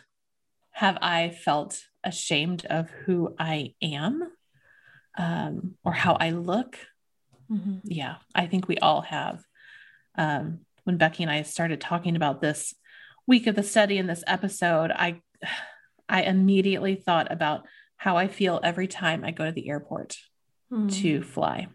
have 0.76 0.98
I 1.00 1.30
felt 1.30 1.82
ashamed 2.04 2.66
of 2.66 2.90
who 2.90 3.34
I 3.38 3.72
am 3.80 4.30
um, 5.16 5.74
or 5.82 5.92
how 5.92 6.18
I 6.20 6.30
look? 6.30 6.78
Mm-hmm. 7.50 7.76
Yeah, 7.84 8.16
I 8.34 8.46
think 8.46 8.68
we 8.68 8.76
all 8.76 9.00
have. 9.00 9.42
Um, 10.18 10.60
when 10.84 10.98
Becky 10.98 11.22
and 11.22 11.32
I 11.32 11.40
started 11.44 11.80
talking 11.80 12.14
about 12.14 12.42
this 12.42 12.74
week 13.26 13.46
of 13.46 13.54
the 13.54 13.62
study 13.62 13.96
in 13.96 14.06
this 14.06 14.22
episode, 14.26 14.90
I 14.90 15.22
I 16.10 16.24
immediately 16.24 16.94
thought 16.94 17.32
about 17.32 17.66
how 17.96 18.18
I 18.18 18.28
feel 18.28 18.60
every 18.62 18.86
time 18.86 19.24
I 19.24 19.30
go 19.30 19.46
to 19.46 19.52
the 19.52 19.70
airport 19.70 20.18
mm. 20.70 20.92
to 21.00 21.22
fly. 21.22 21.68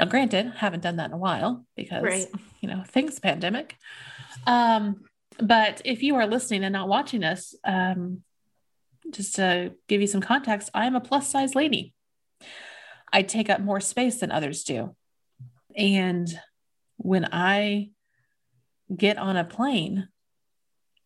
Now, 0.00 0.06
granted, 0.06 0.50
haven't 0.56 0.82
done 0.82 0.96
that 0.96 1.10
in 1.10 1.12
a 1.12 1.16
while 1.16 1.64
because 1.76 2.02
right. 2.02 2.26
you 2.60 2.68
know 2.68 2.82
things 2.88 3.20
pandemic. 3.20 3.76
Um, 4.48 5.04
but 5.42 5.82
if 5.84 6.02
you 6.02 6.16
are 6.16 6.26
listening 6.26 6.64
and 6.64 6.72
not 6.72 6.88
watching 6.88 7.24
us, 7.24 7.54
um, 7.64 8.22
just 9.10 9.36
to 9.36 9.72
give 9.88 10.00
you 10.00 10.06
some 10.06 10.20
context, 10.20 10.70
I 10.74 10.86
am 10.86 10.94
a 10.94 11.00
plus 11.00 11.30
size 11.30 11.54
lady. 11.54 11.94
I 13.12 13.22
take 13.22 13.50
up 13.50 13.60
more 13.60 13.80
space 13.80 14.20
than 14.20 14.30
others 14.30 14.62
do. 14.64 14.94
And 15.76 16.28
when 16.96 17.26
I 17.32 17.90
get 18.94 19.18
on 19.18 19.36
a 19.36 19.44
plane, 19.44 20.08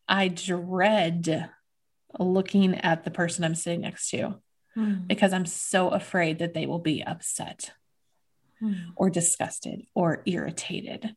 I 0.09 0.29
dread 0.29 1.51
looking 2.19 2.75
at 2.81 3.05
the 3.05 3.11
person 3.11 3.45
I'm 3.45 3.55
sitting 3.55 3.83
next 3.83 4.11
to 4.11 4.41
mm. 4.77 5.07
because 5.07 5.33
I'm 5.33 5.47
so 5.47 5.89
afraid 5.89 6.39
that 6.39 6.55
they 6.55 6.67
will 6.67 6.79
be 6.79 7.03
upset 7.03 7.73
mm. 8.63 8.77
or 8.97 9.11
disgusted 9.11 9.87
or 9.95 10.23
irritated. 10.27 11.15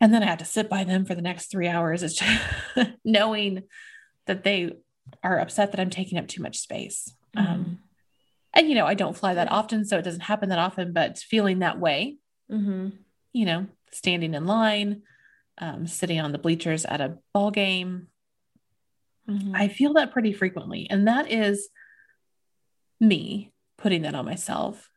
And 0.00 0.14
then 0.14 0.22
I 0.22 0.26
have 0.26 0.38
to 0.38 0.44
sit 0.44 0.70
by 0.70 0.84
them 0.84 1.04
for 1.04 1.14
the 1.14 1.22
next 1.22 1.50
three 1.50 1.68
hours. 1.68 2.02
It's 2.02 2.14
just 2.14 2.42
knowing 3.04 3.64
that 4.26 4.44
they 4.44 4.72
are 5.22 5.38
upset 5.38 5.72
that 5.72 5.80
I'm 5.80 5.90
taking 5.90 6.18
up 6.18 6.26
too 6.26 6.42
much 6.42 6.58
space. 6.58 7.14
Mm. 7.36 7.48
Um, 7.48 7.78
and 8.54 8.68
you 8.68 8.74
know 8.74 8.86
i 8.86 8.94
don't 8.94 9.16
fly 9.16 9.34
that 9.34 9.50
often 9.50 9.84
so 9.84 9.98
it 9.98 10.04
doesn't 10.04 10.22
happen 10.22 10.48
that 10.48 10.58
often 10.58 10.92
but 10.92 11.18
feeling 11.18 11.60
that 11.60 11.78
way 11.78 12.16
mm-hmm. 12.50 12.88
you 13.32 13.46
know 13.46 13.66
standing 13.92 14.34
in 14.34 14.46
line 14.46 15.02
um, 15.58 15.86
sitting 15.86 16.20
on 16.20 16.32
the 16.32 16.38
bleachers 16.38 16.84
at 16.84 17.00
a 17.00 17.18
ball 17.32 17.50
game 17.50 18.08
mm-hmm. 19.28 19.54
i 19.54 19.68
feel 19.68 19.94
that 19.94 20.12
pretty 20.12 20.32
frequently 20.32 20.88
and 20.90 21.06
that 21.08 21.30
is 21.30 21.68
me 23.00 23.52
putting 23.78 24.02
that 24.02 24.14
on 24.14 24.24
myself 24.24 24.89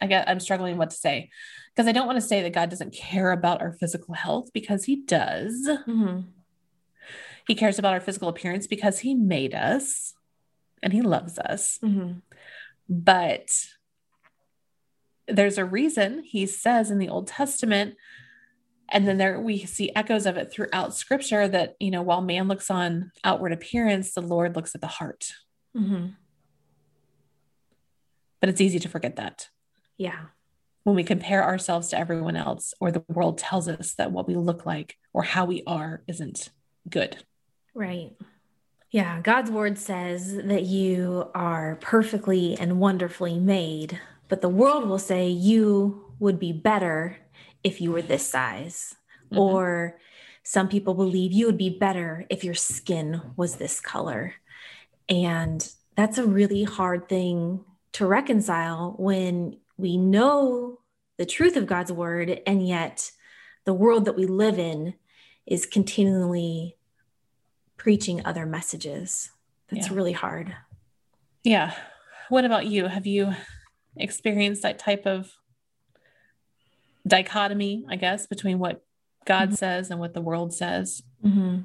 i 0.00 0.06
get 0.06 0.28
i'm 0.28 0.40
struggling 0.40 0.76
what 0.76 0.90
to 0.90 0.96
say 0.96 1.30
because 1.74 1.88
i 1.88 1.92
don't 1.92 2.06
want 2.06 2.16
to 2.16 2.26
say 2.26 2.42
that 2.42 2.52
god 2.52 2.70
doesn't 2.70 2.94
care 2.94 3.32
about 3.32 3.60
our 3.60 3.72
physical 3.72 4.14
health 4.14 4.50
because 4.52 4.84
he 4.84 4.96
does 4.96 5.68
mm-hmm. 5.68 6.20
he 7.46 7.54
cares 7.54 7.78
about 7.78 7.94
our 7.94 8.00
physical 8.00 8.28
appearance 8.28 8.66
because 8.66 9.00
he 9.00 9.14
made 9.14 9.54
us 9.54 10.14
and 10.82 10.92
he 10.92 11.02
loves 11.02 11.38
us. 11.38 11.78
Mm-hmm. 11.82 12.18
But 12.88 13.50
there's 15.26 15.58
a 15.58 15.64
reason 15.64 16.22
he 16.22 16.46
says 16.46 16.90
in 16.90 16.98
the 16.98 17.08
Old 17.08 17.26
Testament, 17.26 17.96
and 18.88 19.06
then 19.06 19.18
there 19.18 19.40
we 19.40 19.64
see 19.64 19.90
echoes 19.96 20.26
of 20.26 20.36
it 20.36 20.52
throughout 20.52 20.94
scripture 20.94 21.48
that, 21.48 21.74
you 21.80 21.90
know, 21.90 22.02
while 22.02 22.22
man 22.22 22.46
looks 22.46 22.70
on 22.70 23.10
outward 23.24 23.52
appearance, 23.52 24.12
the 24.12 24.20
Lord 24.20 24.54
looks 24.54 24.74
at 24.74 24.80
the 24.80 24.86
heart. 24.86 25.32
Mm-hmm. 25.76 26.10
But 28.40 28.50
it's 28.50 28.60
easy 28.60 28.78
to 28.78 28.88
forget 28.88 29.16
that. 29.16 29.48
Yeah. 29.98 30.26
When 30.84 30.96
we 30.96 31.04
compare 31.04 31.42
ourselves 31.42 31.88
to 31.88 31.98
everyone 31.98 32.36
else, 32.36 32.72
or 32.80 32.92
the 32.92 33.04
world 33.08 33.38
tells 33.38 33.68
us 33.68 33.94
that 33.94 34.12
what 34.12 34.28
we 34.28 34.36
look 34.36 34.64
like 34.64 34.96
or 35.12 35.22
how 35.22 35.44
we 35.44 35.62
are 35.66 36.02
isn't 36.06 36.50
good. 36.88 37.24
Right. 37.74 38.12
Yeah, 38.90 39.20
God's 39.20 39.50
word 39.50 39.78
says 39.78 40.36
that 40.36 40.62
you 40.62 41.28
are 41.34 41.76
perfectly 41.80 42.56
and 42.58 42.78
wonderfully 42.78 43.38
made, 43.38 44.00
but 44.28 44.40
the 44.40 44.48
world 44.48 44.88
will 44.88 44.98
say 44.98 45.28
you 45.28 46.14
would 46.18 46.38
be 46.38 46.52
better 46.52 47.18
if 47.64 47.80
you 47.80 47.90
were 47.90 48.02
this 48.02 48.26
size. 48.26 48.94
Mm-hmm. 49.32 49.38
Or 49.38 49.98
some 50.44 50.68
people 50.68 50.94
believe 50.94 51.32
you 51.32 51.46
would 51.46 51.58
be 51.58 51.70
better 51.70 52.24
if 52.30 52.44
your 52.44 52.54
skin 52.54 53.20
was 53.36 53.56
this 53.56 53.80
color. 53.80 54.34
And 55.08 55.68
that's 55.96 56.18
a 56.18 56.26
really 56.26 56.62
hard 56.62 57.08
thing 57.08 57.64
to 57.92 58.06
reconcile 58.06 58.94
when 58.98 59.58
we 59.76 59.96
know 59.96 60.80
the 61.16 61.26
truth 61.26 61.56
of 61.56 61.66
God's 61.66 61.92
word, 61.92 62.40
and 62.46 62.66
yet 62.66 63.10
the 63.64 63.74
world 63.74 64.04
that 64.04 64.16
we 64.16 64.26
live 64.26 64.58
in 64.58 64.94
is 65.46 65.66
continually 65.66 66.76
preaching 67.76 68.24
other 68.24 68.46
messages. 68.46 69.30
That's 69.70 69.88
yeah. 69.88 69.94
really 69.94 70.12
hard. 70.12 70.54
Yeah. 71.44 71.74
What 72.28 72.44
about 72.44 72.66
you? 72.66 72.86
Have 72.86 73.06
you 73.06 73.34
experienced 73.96 74.62
that 74.62 74.78
type 74.78 75.06
of 75.06 75.32
dichotomy, 77.06 77.84
I 77.88 77.96
guess, 77.96 78.26
between 78.26 78.58
what 78.58 78.84
God 79.24 79.48
mm-hmm. 79.48 79.54
says 79.54 79.90
and 79.90 80.00
what 80.00 80.14
the 80.14 80.20
world 80.20 80.52
says? 80.52 81.02
Mm-hmm. 81.24 81.58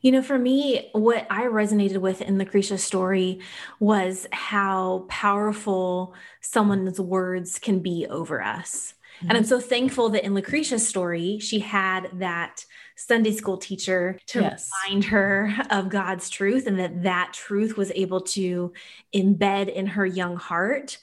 You 0.00 0.12
know, 0.12 0.22
for 0.22 0.38
me, 0.38 0.90
what 0.92 1.26
I 1.30 1.44
resonated 1.44 1.98
with 1.98 2.22
in 2.22 2.38
Lucretia's 2.38 2.84
story 2.84 3.40
was 3.80 4.26
how 4.32 5.06
powerful 5.08 6.14
someone's 6.40 7.00
words 7.00 7.58
can 7.58 7.80
be 7.80 8.06
over 8.08 8.42
us. 8.42 8.94
Mm-hmm. 9.18 9.28
And 9.28 9.36
I'm 9.36 9.42
mm-hmm. 9.42 9.48
so 9.48 9.60
thankful 9.60 10.10
that 10.10 10.24
in 10.24 10.34
Lucretia's 10.34 10.86
story, 10.86 11.38
she 11.40 11.58
had 11.58 12.10
that 12.14 12.64
Sunday 12.96 13.32
school 13.32 13.56
teacher 13.56 14.18
to 14.26 14.40
yes. 14.40 14.70
remind 14.86 15.04
her 15.06 15.54
of 15.70 15.88
God's 15.88 16.30
truth 16.30 16.66
and 16.66 16.78
that 16.78 17.02
that 17.02 17.32
truth 17.32 17.76
was 17.76 17.90
able 17.94 18.20
to 18.22 18.72
embed 19.14 19.72
in 19.72 19.86
her 19.86 20.06
young 20.06 20.36
heart. 20.36 20.98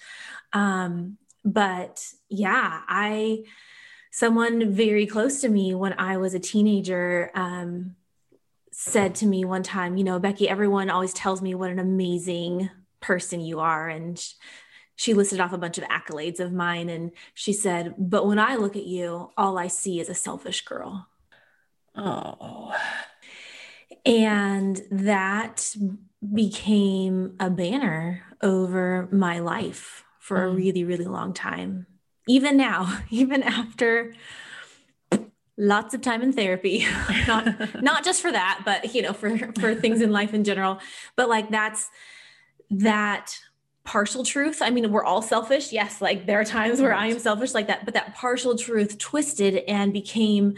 Um, 0.54 1.18
but 1.44 2.06
yeah, 2.30 2.82
I, 2.88 3.44
someone 4.12 4.74
very 4.74 5.06
close 5.06 5.42
to 5.42 5.50
me 5.50 5.76
when 5.76 5.94
I 6.00 6.18
was 6.18 6.34
a 6.34 6.40
teenager, 6.40 7.32
um, 7.36 7.96
said 8.78 9.16
to 9.16 9.26
me 9.26 9.46
one 9.46 9.64
time, 9.64 9.96
you 9.96 10.04
know, 10.04 10.20
Becky, 10.20 10.50
everyone 10.50 10.90
always 10.90 11.14
tells 11.14 11.42
me 11.42 11.56
what 11.56 11.72
an 11.72 11.80
amazing 11.80 12.70
person 13.00 13.40
you 13.40 13.62
are. 13.62 13.88
And 13.88 14.22
she 14.98 15.14
listed 15.14 15.40
off 15.40 15.54
a 15.54 15.58
bunch 15.58 15.78
of 15.78 15.86
accolades 15.86 16.42
of 16.42 16.52
mine. 16.52 16.90
And 16.90 17.12
she 17.34 17.54
said, 17.54 17.96
but 17.98 18.28
when 18.28 18.38
I 18.38 18.56
look 18.56 18.76
at 18.76 18.84
you, 18.84 19.32
all 19.38 19.58
I 19.58 19.68
see 19.68 20.02
is 20.02 20.10
a 20.10 20.14
selfish 20.14 20.66
girl. 20.66 21.08
Oh. 21.96 22.76
And 24.06 24.82
that 24.92 25.74
became 26.34 27.38
a 27.40 27.50
banner 27.50 28.24
over 28.42 29.08
my 29.10 29.40
life 29.40 30.04
for 30.20 30.38
mm. 30.38 30.52
a 30.52 30.54
really, 30.54 30.84
really 30.84 31.06
long 31.06 31.34
time. 31.34 31.88
Even 32.28 32.58
now, 32.58 33.00
even 33.10 33.42
after 33.42 34.14
lots 35.58 35.94
of 35.94 36.02
time 36.02 36.22
in 36.22 36.34
therapy, 36.34 36.86
not 37.28 37.82
not 37.82 38.04
just 38.04 38.22
for 38.22 38.32
that, 38.32 38.62
but 38.66 38.94
you 38.94 39.02
know, 39.02 39.14
for 39.14 39.38
for 39.60 39.76
things 39.76 40.02
in 40.02 40.12
life 40.12 40.34
in 40.34 40.44
general. 40.44 40.80
But 41.16 41.30
like 41.30 41.50
that's 41.50 41.90
that 42.70 43.38
partial 43.84 44.26
truth. 44.26 44.62
I 44.62 44.72
mean, 44.72 44.92
we're 44.92 45.04
all 45.04 45.22
selfish. 45.22 45.72
Yes, 45.72 46.02
like 46.02 46.26
there 46.26 46.40
are 46.40 46.46
times 46.46 46.82
where 46.82 46.94
I 46.94 47.08
am 47.08 47.20
selfish 47.20 47.54
like 47.54 47.68
that, 47.68 47.86
but 47.86 47.94
that 47.94 48.16
partial 48.16 48.58
truth 48.58 48.98
twisted 48.98 49.58
and 49.68 49.94
became 49.94 50.56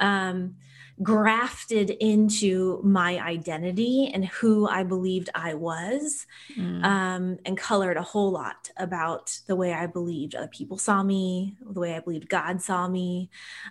um 0.00 0.56
grafted 1.02 1.90
into 1.90 2.80
my 2.84 3.18
identity 3.18 4.10
and 4.12 4.24
who 4.26 4.68
I 4.68 4.84
believed 4.84 5.28
I 5.34 5.54
was, 5.54 6.26
mm. 6.56 6.84
um, 6.84 7.38
and 7.44 7.56
colored 7.56 7.96
a 7.96 8.02
whole 8.02 8.30
lot 8.30 8.70
about 8.76 9.38
the 9.46 9.56
way 9.56 9.72
I 9.72 9.86
believed 9.86 10.34
other 10.34 10.48
people 10.48 10.78
saw 10.78 11.02
me, 11.02 11.56
the 11.60 11.80
way 11.80 11.94
I 11.94 12.00
believed 12.00 12.28
God 12.28 12.62
saw 12.62 12.86
me. 12.86 13.30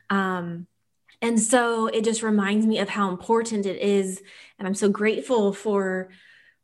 Um, 0.10 0.68
and 1.22 1.40
so 1.40 1.88
it 1.88 2.04
just 2.04 2.22
reminds 2.22 2.66
me 2.66 2.80
of 2.80 2.90
how 2.90 3.10
important 3.10 3.66
it 3.66 3.82
is. 3.82 4.22
And 4.60 4.68
I'm 4.68 4.76
so 4.76 4.90
grateful 4.90 5.54
for 5.54 6.10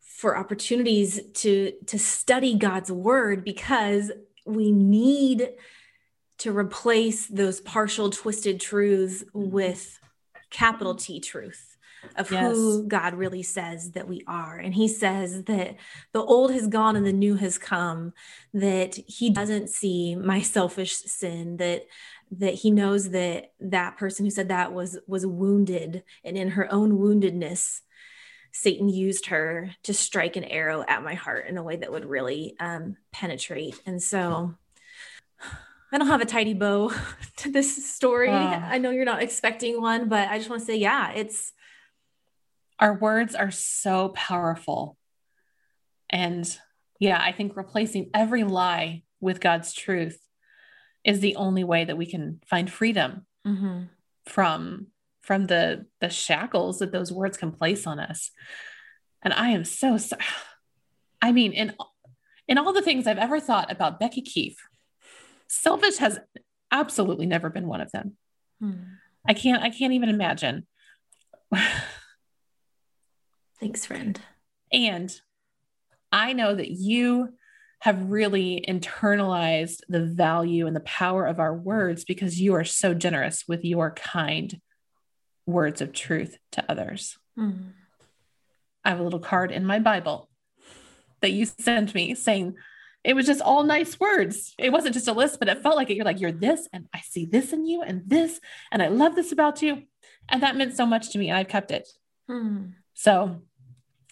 for 0.02 0.38
opportunities 0.38 1.22
to 1.34 1.72
to 1.88 1.98
study 1.98 2.58
God's 2.58 2.92
word 2.92 3.46
because 3.46 4.12
we 4.46 4.72
need 4.74 5.50
to 6.40 6.58
replace 6.58 7.28
those 7.28 7.62
partial 7.62 8.10
twisted 8.10 8.60
truths 8.60 9.24
mm-hmm. 9.24 9.50
with 9.50 9.99
capital 10.50 10.96
T 10.96 11.20
truth 11.20 11.78
of 12.16 12.32
yes. 12.32 12.56
who 12.56 12.88
God 12.88 13.14
really 13.14 13.44
says 13.44 13.92
that 13.92 14.08
we 14.08 14.24
are. 14.26 14.58
And 14.58 14.74
he 14.74 14.88
says 14.88 15.44
that 15.46 15.76
the 16.14 16.22
old 16.22 16.52
has 16.54 16.68
gone 16.68 16.96
and 16.96 17.06
the 17.06 17.14
new 17.14 17.36
has 17.36 17.58
come, 17.58 18.14
that 18.54 18.96
he 18.96 19.30
doesn't 19.30 19.70
see 19.70 20.16
my 20.16 20.42
selfish 20.42 20.96
sin, 20.96 21.58
that 21.58 21.86
that 22.32 22.54
he 22.54 22.72
knows 22.72 23.10
that 23.10 23.52
that 23.60 23.98
person 23.98 24.26
who 24.26 24.32
said 24.32 24.50
that 24.50 24.72
was 24.72 25.00
was 25.08 25.26
wounded 25.26 26.04
and 26.24 26.38
in 26.38 26.52
her 26.52 26.72
own 26.72 26.98
woundedness 26.98 27.82
Satan 28.52 28.90
used 28.90 29.28
her 29.28 29.72
to 29.84 29.94
strike 29.94 30.36
an 30.36 30.44
arrow 30.44 30.84
at 30.88 31.04
my 31.04 31.14
heart 31.14 31.48
in 31.48 31.58
a 31.58 31.64
way 31.64 31.78
that 31.78 31.92
would 31.92 32.06
really 32.06 32.56
um, 32.60 32.98
penetrate. 33.12 33.80
And 33.86 34.02
so 34.02 34.56
I 35.92 35.98
don't 35.98 36.08
have 36.08 36.22
a 36.22 36.26
tidy 36.26 36.54
bow 36.54 36.92
to 37.38 37.52
this 37.52 37.92
story. 37.94 38.30
I 38.30 38.78
know 38.78 38.92
you're 38.92 39.06
not 39.06 39.24
expecting 39.24 39.82
one, 39.82 40.08
but 40.08 40.30
I 40.30 40.38
just 40.38 40.50
want 40.50 40.62
to 40.62 40.66
say, 40.66 40.78
yeah, 40.78 41.12
it's 41.12 41.52
our 42.80 42.94
words 42.94 43.36
are 43.36 43.52
so 43.52 44.10
powerful. 44.10 44.98
And 46.10 46.58
yeah, 47.00 47.20
I 47.22 47.32
think 47.32 47.56
replacing 47.56 48.10
every 48.14 48.44
lie 48.44 49.04
with 49.20 49.42
God's 49.42 49.74
truth 49.74 50.20
is 51.04 51.20
the 51.20 51.36
only 51.36 51.64
way 51.64 51.86
that 51.86 51.98
we 51.98 52.06
can 52.06 52.40
find 52.46 52.72
freedom 52.72 53.26
mm-hmm. 53.46 53.84
from 54.26 54.88
from 55.22 55.48
the 55.48 55.86
the 56.02 56.10
shackles 56.10 56.80
that 56.80 56.92
those 56.92 57.12
words 57.12 57.38
can 57.38 57.52
place 57.52 57.86
on 57.86 58.00
us. 58.00 58.32
And 59.22 59.34
I 59.34 59.50
am 59.50 59.66
so 59.66 59.98
sorry. 59.98 60.22
I 61.22 61.32
mean, 61.32 61.52
in 61.52 61.76
in 62.48 62.58
all 62.58 62.74
the 62.74 62.82
things 62.82 63.08
I've 63.08 63.18
ever 63.18 63.40
thought 63.40 63.72
about 63.72 64.00
Becky 64.00 64.22
Keife, 64.22 64.56
selfish 65.50 65.98
has 65.98 66.20
absolutely 66.72 67.26
never 67.26 67.50
been 67.50 67.68
one 67.68 67.82
of 67.82 67.92
them. 67.92 68.16
Hmm. 68.62 68.74
I 69.28 69.34
can't 69.34 69.62
I 69.62 69.70
can't 69.70 69.94
even 69.94 70.10
imagine. 70.10 70.66
Thanks, 73.60 73.86
friend. 73.86 74.20
And 74.72 75.14
I 76.12 76.34
know 76.34 76.56
that 76.56 76.72
you 76.72 77.34
have 77.82 78.10
really 78.10 78.64
internalized 78.68 79.82
the 79.88 80.06
value 80.06 80.68
and 80.68 80.76
the 80.76 80.82
power 80.82 81.26
of 81.26 81.40
our 81.40 81.56
words 81.56 82.04
because 82.04 82.40
you 82.40 82.54
are 82.56 82.64
so 82.64 82.94
generous 82.94 83.46
with 83.48 83.64
your 83.64 83.92
kind 83.92 84.60
words 85.46 85.82
of 85.82 85.94
truth 85.94 86.38
to 86.52 86.64
others. 86.70 87.18
Hmm. 87.36 87.70
I 88.84 88.90
have 88.90 89.00
a 89.00 89.04
little 89.04 89.20
card 89.20 89.52
in 89.52 89.66
my 89.66 89.80
Bible 89.80 90.30
that 91.22 91.32
you 91.32 91.46
sent 91.46 91.94
me 91.94 92.16
saying, 92.16 92.56
it 93.04 93.14
was 93.14 93.26
just 93.26 93.42
all 93.42 93.64
nice 93.64 94.00
words. 94.00 94.54
It 94.58 94.72
wasn't 94.72 94.94
just 94.94 95.08
a 95.08 95.14
list, 95.14 95.40
but 95.40 95.48
it 95.48 95.64
felt 95.64 95.78
like 95.78 95.90
it. 95.90 95.96
You're 95.96 96.06
like, 96.06 96.20
you're 96.20 96.32
this, 96.32 96.68
and 96.74 96.88
I 96.94 97.00
see 97.02 97.26
this 97.26 97.54
in 97.54 97.66
you, 97.66 97.82
and 97.82 98.04
this, 98.06 98.40
and 98.72 98.82
I 98.82 98.88
love 98.88 99.16
this 99.16 99.32
about 99.32 99.62
you. 99.62 99.84
And 100.28 100.44
that 100.44 100.58
meant 100.58 100.76
so 100.76 100.86
much 100.86 101.12
to 101.12 101.18
me, 101.18 101.30
and 101.30 101.38
I've 101.38 101.48
kept 101.48 101.72
it. 101.72 101.88
Hmm. 102.28 102.72
So, 102.94 103.42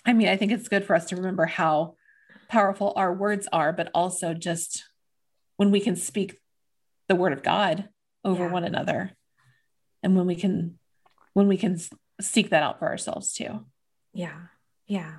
I 0.05 0.13
mean, 0.13 0.29
I 0.29 0.37
think 0.37 0.51
it's 0.51 0.69
good 0.69 0.85
for 0.85 0.95
us 0.95 1.05
to 1.05 1.17
remember 1.17 1.45
how 1.45 1.95
powerful 2.47 2.93
our 2.95 3.13
words 3.13 3.47
are, 3.51 3.73
but 3.73 3.91
also 3.93 4.33
just 4.33 4.85
when 5.57 5.69
we 5.69 5.81
can 5.81 5.97
speak 5.97 6.39
the 7.09 7.15
word 7.15 7.33
of 7.33 7.43
God 7.43 7.89
over 8.23 8.45
yeah. 8.45 8.51
one 8.51 8.63
another, 8.63 9.11
and 10.01 10.15
when 10.15 10.27
we 10.27 10.35
can, 10.35 10.79
when 11.33 11.47
we 11.47 11.57
can 11.57 11.77
seek 12.21 12.51
that 12.51 12.63
out 12.63 12.79
for 12.79 12.87
ourselves 12.87 13.33
too. 13.33 13.65
Yeah. 14.13 14.39
Yeah. 14.87 15.11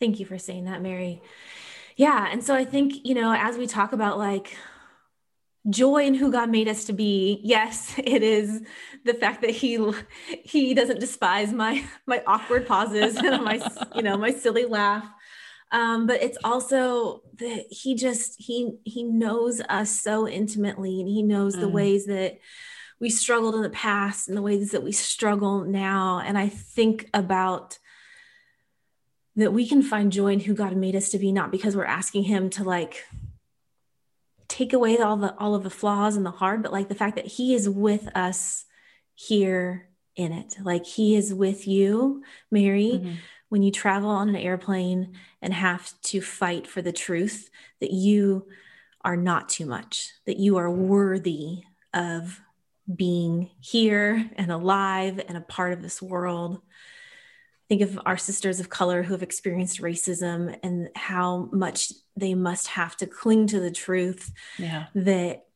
Thank 0.00 0.18
you 0.20 0.26
for 0.26 0.36
saying 0.36 0.64
that, 0.64 0.82
Mary 0.82 1.22
yeah 1.96 2.28
and 2.30 2.44
so 2.44 2.54
i 2.54 2.64
think 2.64 3.04
you 3.04 3.14
know 3.14 3.34
as 3.34 3.56
we 3.56 3.66
talk 3.66 3.92
about 3.92 4.18
like 4.18 4.56
joy 5.68 6.04
in 6.04 6.14
who 6.14 6.30
god 6.30 6.48
made 6.48 6.68
us 6.68 6.84
to 6.84 6.92
be 6.92 7.40
yes 7.42 7.94
it 7.98 8.22
is 8.22 8.62
the 9.04 9.14
fact 9.14 9.40
that 9.40 9.50
he 9.50 9.92
he 10.28 10.74
doesn't 10.74 11.00
despise 11.00 11.52
my 11.52 11.84
my 12.06 12.22
awkward 12.26 12.66
pauses 12.66 13.16
and 13.16 13.42
my 13.42 13.60
you 13.94 14.02
know 14.02 14.16
my 14.16 14.30
silly 14.30 14.66
laugh 14.66 15.06
um, 15.72 16.06
but 16.06 16.22
it's 16.22 16.38
also 16.44 17.22
that 17.38 17.64
he 17.70 17.96
just 17.96 18.36
he 18.38 18.76
he 18.84 19.02
knows 19.02 19.60
us 19.68 19.90
so 20.00 20.28
intimately 20.28 21.00
and 21.00 21.08
he 21.08 21.24
knows 21.24 21.56
mm. 21.56 21.60
the 21.60 21.68
ways 21.68 22.06
that 22.06 22.38
we 23.00 23.10
struggled 23.10 23.56
in 23.56 23.62
the 23.62 23.70
past 23.70 24.28
and 24.28 24.36
the 24.36 24.42
ways 24.42 24.70
that 24.70 24.84
we 24.84 24.92
struggle 24.92 25.64
now 25.64 26.20
and 26.24 26.38
i 26.38 26.48
think 26.48 27.10
about 27.12 27.78
that 29.36 29.52
we 29.52 29.68
can 29.68 29.82
find 29.82 30.10
joy 30.10 30.32
in 30.32 30.40
who 30.40 30.54
God 30.54 30.76
made 30.76 30.96
us 30.96 31.10
to 31.10 31.18
be, 31.18 31.30
not 31.30 31.52
because 31.52 31.76
we're 31.76 31.84
asking 31.84 32.24
Him 32.24 32.50
to 32.50 32.64
like 32.64 33.04
take 34.48 34.72
away 34.72 34.98
all 34.98 35.16
the 35.16 35.36
all 35.36 35.54
of 35.54 35.62
the 35.62 35.70
flaws 35.70 36.16
and 36.16 36.24
the 36.24 36.30
hard, 36.30 36.62
but 36.62 36.72
like 36.72 36.88
the 36.88 36.94
fact 36.94 37.16
that 37.16 37.26
He 37.26 37.54
is 37.54 37.68
with 37.68 38.08
us 38.16 38.64
here 39.14 39.88
in 40.16 40.32
it. 40.32 40.56
Like 40.62 40.86
He 40.86 41.14
is 41.14 41.32
with 41.34 41.68
you, 41.68 42.22
Mary, 42.50 42.92
mm-hmm. 42.94 43.14
when 43.50 43.62
you 43.62 43.70
travel 43.70 44.08
on 44.08 44.28
an 44.28 44.36
airplane 44.36 45.14
and 45.42 45.52
have 45.52 45.92
to 46.04 46.20
fight 46.20 46.66
for 46.66 46.80
the 46.80 46.92
truth 46.92 47.50
that 47.80 47.92
you 47.92 48.46
are 49.02 49.16
not 49.16 49.48
too 49.48 49.66
much, 49.66 50.12
that 50.24 50.38
you 50.38 50.56
are 50.56 50.70
worthy 50.70 51.62
of 51.92 52.40
being 52.92 53.50
here 53.60 54.30
and 54.36 54.50
alive 54.50 55.20
and 55.28 55.36
a 55.36 55.42
part 55.42 55.72
of 55.72 55.82
this 55.82 56.00
world 56.00 56.60
think 57.68 57.82
of 57.82 57.98
our 58.06 58.16
sisters 58.16 58.60
of 58.60 58.68
color 58.68 59.02
who 59.02 59.12
have 59.12 59.22
experienced 59.22 59.80
racism 59.80 60.58
and 60.62 60.88
how 60.94 61.48
much 61.52 61.92
they 62.16 62.34
must 62.34 62.68
have 62.68 62.96
to 62.98 63.06
cling 63.06 63.46
to 63.48 63.60
the 63.60 63.70
truth 63.70 64.32
yeah. 64.58 64.86
that 64.94 65.46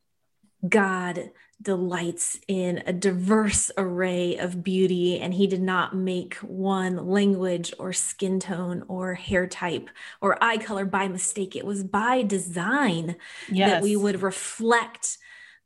God 0.67 1.31
delights 1.61 2.39
in 2.47 2.83
a 2.85 2.93
diverse 2.93 3.71
array 3.77 4.37
of 4.37 4.63
beauty, 4.63 5.19
and 5.19 5.33
He 5.33 5.47
did 5.47 5.61
not 5.61 5.95
make 5.95 6.35
one 6.35 7.07
language 7.07 7.73
or 7.77 7.93
skin 7.93 8.39
tone 8.39 8.83
or 8.87 9.13
hair 9.13 9.47
type 9.47 9.89
or 10.21 10.43
eye 10.43 10.57
color 10.57 10.85
by 10.85 11.07
mistake. 11.07 11.55
It 11.55 11.65
was 11.65 11.83
by 11.83 12.23
design 12.23 13.15
yes. 13.49 13.69
that 13.69 13.83
we 13.83 13.95
would 13.95 14.21
reflect 14.21 15.17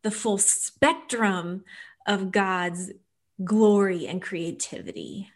the 0.04 0.12
full 0.12 0.38
spectrum 0.38 1.64
of 2.06 2.32
God's 2.32 2.92
glory 3.44 4.08
and 4.08 4.22
creativity. 4.22 5.32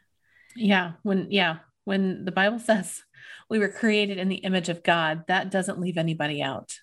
Yeah. 0.60 0.94
When, 1.04 1.28
yeah. 1.32 1.58
When 1.86 2.26
the 2.26 2.32
Bible 2.32 2.60
says 2.60 3.04
we 3.50 3.60
were 3.60 3.70
created 3.70 4.18
in 4.18 4.30
the 4.30 4.38
image 4.38 4.70
of 4.70 4.84
God, 4.84 5.26
that 5.28 5.52
doesn't 5.52 5.80
leave 5.80 5.98
anybody 5.98 6.42
out. 6.42 6.80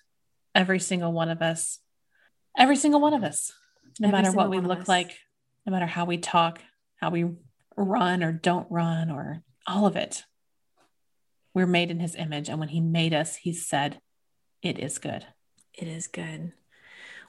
Every 0.53 0.79
single 0.79 1.11
one 1.11 1.29
of 1.29 1.41
us, 1.41 1.79
every 2.57 2.75
single 2.75 2.99
one 2.99 3.13
of 3.13 3.23
us, 3.23 3.51
no 3.99 4.07
every 4.07 4.21
matter 4.21 4.35
what 4.35 4.49
we 4.49 4.59
look 4.59 4.87
like, 4.87 5.17
no 5.65 5.71
matter 5.71 5.85
how 5.85 6.05
we 6.05 6.17
talk, 6.17 6.59
how 6.95 7.11
we 7.11 7.25
run 7.75 8.23
or 8.23 8.31
don't 8.31 8.67
run, 8.71 9.11
or 9.11 9.43
all 9.67 9.85
of 9.85 9.95
it, 9.95 10.23
we're 11.53 11.67
made 11.67 11.91
in 11.91 11.99
his 11.99 12.15
image. 12.15 12.49
And 12.49 12.59
when 12.59 12.69
he 12.69 12.81
made 12.81 13.13
us, 13.13 13.35
he 13.35 13.53
said, 13.53 14.01
It 14.63 14.79
is 14.79 14.97
good. 14.97 15.27
It 15.73 15.87
is 15.87 16.07
good 16.07 16.53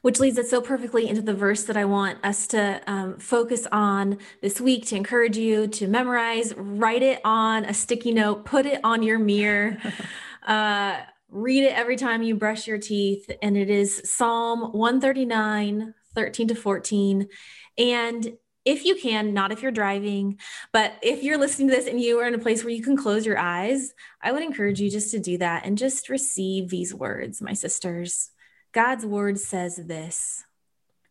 which 0.03 0.21
leads 0.21 0.39
us 0.39 0.51
so 0.51 0.61
perfectly 0.61 1.09
into 1.09 1.23
the 1.23 1.35
verse 1.35 1.65
that 1.65 1.77
I 1.77 1.85
want 1.85 2.19
us 2.25 2.47
to 2.49 2.81
um, 2.87 3.19
focus 3.19 3.67
on 3.73 4.19
this 4.43 4.61
week 4.61 4.87
to 4.87 4.97
encourage 4.97 5.37
you 5.37 5.67
to 5.69 5.89
memorize, 5.89 6.55
write 6.57 7.03
it 7.03 7.21
on 7.25 7.65
a 7.65 7.75
sticky 7.75 8.13
note, 8.13 8.45
put 8.45 8.67
it 8.67 8.81
on 8.85 9.03
your 9.03 9.19
mirror, 9.19 9.79
uh, 10.47 10.99
read 11.31 11.65
it 11.65 11.77
every 11.77 11.97
time 11.97 12.23
you 12.23 12.37
brush 12.37 12.67
your 12.67 12.79
teeth. 12.79 13.31
And 13.43 13.57
it 13.57 13.71
is 13.71 14.01
Psalm 14.05 14.73
139, 14.73 15.95
13 16.15 16.49
to 16.49 16.55
14. 16.55 17.29
And 17.77 18.39
if 18.65 18.85
you 18.85 18.97
can, 18.97 19.33
not 19.33 19.51
if 19.51 19.63
you're 19.63 19.71
driving, 19.71 20.39
but 20.73 20.93
if 21.01 21.23
you're 21.23 21.39
listening 21.39 21.69
to 21.69 21.75
this 21.75 21.87
and 21.87 22.01
you 22.01 22.19
are 22.19 22.29
in 22.29 22.35
a 22.35 22.39
place 22.39 22.63
where 22.63 22.73
you 22.73 22.83
can 22.83 22.97
close 22.97 23.25
your 23.25 23.39
eyes, 23.39 23.95
I 24.23 24.33
would 24.33 24.43
encourage 24.43 24.81
you 24.81 24.91
just 24.91 25.11
to 25.13 25.19
do 25.19 25.39
that 25.39 25.65
and 25.65 25.79
just 25.79 26.11
receive 26.11 26.69
these 26.69 26.95
words, 26.95 27.41
my 27.41 27.55
sisters. 27.55 28.31
God's 28.73 29.07
word 29.07 29.39
says 29.39 29.77
this 29.77 30.45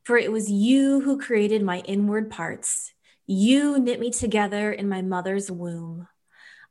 For 0.03 0.17
it 0.17 0.31
was 0.31 0.51
you 0.51 1.01
who 1.01 1.19
created 1.19 1.63
my 1.63 1.79
inward 1.79 2.29
parts, 2.29 2.93
you 3.25 3.79
knit 3.79 3.99
me 3.99 4.11
together 4.11 4.71
in 4.71 4.87
my 4.87 5.01
mother's 5.01 5.51
womb. 5.51 6.07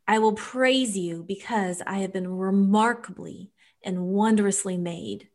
I 0.09 0.21
will 0.21 0.35
praise 0.35 0.97
you 0.97 1.25
because 1.27 1.83
I 1.87 1.99
have 1.99 2.13
been 2.13 2.29
remarkably 2.29 3.51
and 3.83 4.07
wondrously 4.07 4.77
made. 4.77 5.29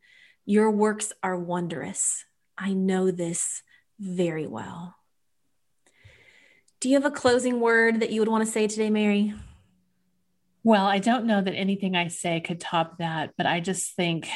Your 0.45 0.71
works 0.71 1.11
are 1.21 1.37
wondrous. 1.37 2.25
I 2.57 2.73
know 2.73 3.11
this 3.11 3.63
very 3.99 4.47
well. 4.47 4.95
Do 6.79 6.89
you 6.89 6.95
have 6.95 7.05
a 7.05 7.11
closing 7.11 7.59
word 7.59 7.99
that 7.99 8.11
you 8.11 8.21
would 8.21 8.29
want 8.29 8.45
to 8.45 8.51
say 8.51 8.67
today, 8.67 8.89
Mary? 8.89 9.33
Well, 10.63 10.85
I 10.85 10.99
don't 10.99 11.25
know 11.25 11.41
that 11.41 11.53
anything 11.53 11.95
I 11.95 12.07
say 12.07 12.39
could 12.39 12.59
top 12.59 12.97
that, 12.99 13.31
but 13.37 13.45
I 13.45 13.59
just 13.59 13.95
think, 13.95 14.27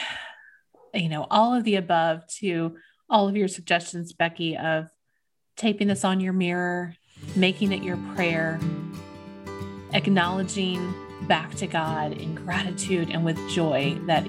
you 0.95 1.09
know, 1.09 1.27
all 1.29 1.53
of 1.53 1.63
the 1.63 1.75
above 1.75 2.25
to 2.39 2.75
all 3.09 3.27
of 3.27 3.35
your 3.35 3.47
suggestions, 3.47 4.13
Becky, 4.13 4.57
of 4.57 4.87
taping 5.55 5.87
this 5.87 6.03
on 6.03 6.19
your 6.19 6.33
mirror, 6.33 6.95
making 7.35 7.71
it 7.71 7.83
your 7.83 7.97
prayer, 8.15 8.59
acknowledging 9.93 10.93
back 11.27 11.53
to 11.55 11.67
God 11.67 12.13
in 12.13 12.35
gratitude 12.35 13.09
and 13.09 13.23
with 13.23 13.37
joy 13.49 13.97
that 14.07 14.27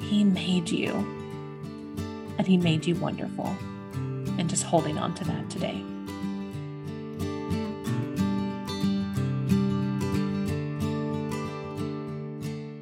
He 0.00 0.24
made 0.24 0.68
you 0.70 0.90
and 2.38 2.46
He 2.46 2.56
made 2.56 2.86
you 2.86 2.94
wonderful, 2.96 3.46
and 4.38 4.50
just 4.50 4.64
holding 4.64 4.98
on 4.98 5.14
to 5.14 5.24
that 5.24 5.48
today. 5.50 5.82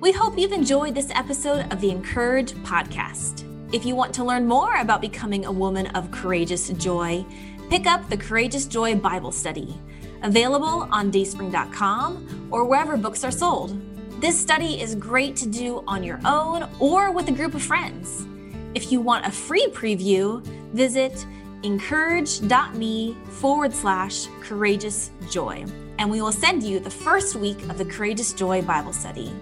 We 0.03 0.11
hope 0.11 0.37
you've 0.37 0.51
enjoyed 0.51 0.97
this 0.97 1.13
episode 1.15 1.73
of 1.73 1.81
the 1.81 1.91
Encourage 1.91 2.55
podcast. 2.65 3.45
If 3.73 3.87
you 3.87 3.95
want 3.95 4.13
to 4.15 4.25
learn 4.25 4.49
more 4.49 4.75
about 4.81 5.01
becoming 5.01 5.45
a 5.45 5.53
woman 5.53 5.87
of 5.95 6.11
courageous 6.11 6.71
joy, 6.71 7.25
pick 7.71 7.87
up 7.87 8.09
the 8.09 8.17
Courageous 8.17 8.67
Joy 8.67 8.97
Bible 8.97 9.31
Study 9.31 9.79
available 10.25 10.89
on 10.91 11.13
dayspring.com 11.13 12.49
or 12.51 12.65
wherever 12.65 12.97
books 12.97 13.23
are 13.23 13.31
sold. 13.31 13.81
This 14.21 14.37
study 14.37 14.81
is 14.81 14.97
great 14.97 15.37
to 15.37 15.49
do 15.49 15.85
on 15.87 16.03
your 16.03 16.19
own 16.25 16.69
or 16.81 17.13
with 17.13 17.29
a 17.29 17.33
group 17.33 17.55
of 17.55 17.63
friends. 17.63 18.27
If 18.75 18.91
you 18.91 19.01
want 19.01 19.25
a 19.25 19.31
free 19.31 19.69
preview, 19.69 20.45
visit 20.73 21.25
incourage.me 21.63 23.17
forward 23.29 23.73
slash 23.73 24.27
courageous 24.41 25.13
joy, 25.31 25.65
and 26.01 26.11
we 26.11 26.21
will 26.21 26.33
send 26.33 26.65
you 26.65 26.81
the 26.81 26.91
first 26.91 27.37
week 27.37 27.63
of 27.69 27.79
the 27.79 27.85
Courageous 27.85 28.33
Joy 28.33 28.63
Bible 28.63 28.93
study. 28.93 29.33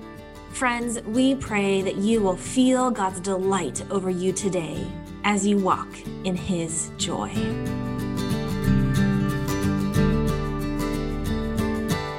Friends, 0.50 1.00
we 1.02 1.34
pray 1.36 1.80
that 1.82 1.96
you 1.96 2.20
will 2.20 2.36
feel 2.36 2.90
God's 2.90 3.20
delight 3.20 3.82
over 3.90 4.10
you 4.10 4.32
today 4.32 4.86
as 5.24 5.46
you 5.46 5.56
walk 5.56 5.88
in 6.24 6.36
His 6.36 6.90
joy. 6.98 7.32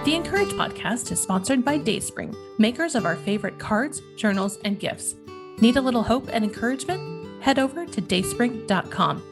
The 0.06 0.16
Encourage 0.16 0.50
podcast 0.50 1.12
is 1.12 1.22
sponsored 1.22 1.64
by 1.64 1.78
Dayspring, 1.78 2.36
makers 2.58 2.96
of 2.96 3.06
our 3.06 3.16
favorite 3.18 3.60
cards, 3.60 4.02
journals, 4.16 4.58
and 4.66 4.80
gifts. 4.80 5.16
Need 5.60 5.78
a 5.78 5.82
little 5.82 6.04
hope 6.04 6.28
and 6.32 6.44
encouragement? 6.44 7.44
Head 7.44 7.60
over 7.60 7.86
to 7.86 8.02
dayspring.com. 8.02 9.31